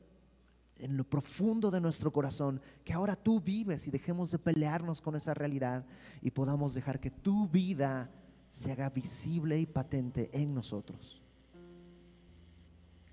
en 0.76 0.97
lo 0.97 1.05
profundo 1.05 1.72
de 1.72 1.80
nuestro 1.80 2.12
corazón 2.12 2.60
que 2.84 2.91
ahora 2.91 3.16
tú 3.16 3.39
vives 3.39 3.88
y 3.88 3.91
dejemos 3.91 4.32
de 4.32 4.39
pelearnos 4.39 4.99
con 4.99 5.16
esa 5.16 5.34
realidad 5.34 5.86
y 6.22 6.32
podamos 6.32 6.74
dejar 6.74 6.99
que 6.99 7.12
tu 7.12 7.47
vida 7.47 8.12
se 8.49 8.74
haga 8.74 8.89
visible 8.89 9.57
y 9.57 9.68
patente 9.68 10.30
en 10.34 10.53
nosotros. 10.53 11.22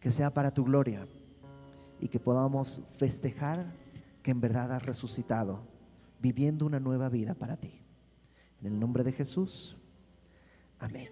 Que 0.00 0.10
sea 0.10 0.34
para 0.34 0.52
tu 0.52 0.64
gloria 0.64 1.06
y 2.00 2.08
que 2.08 2.18
podamos 2.18 2.82
festejar 2.96 3.85
que 4.26 4.32
en 4.32 4.40
verdad 4.40 4.72
has 4.72 4.84
resucitado, 4.84 5.60
viviendo 6.20 6.66
una 6.66 6.80
nueva 6.80 7.08
vida 7.08 7.34
para 7.34 7.58
ti. 7.58 7.80
En 8.60 8.66
el 8.66 8.80
nombre 8.80 9.04
de 9.04 9.12
Jesús, 9.12 9.76
amén. 10.80 11.10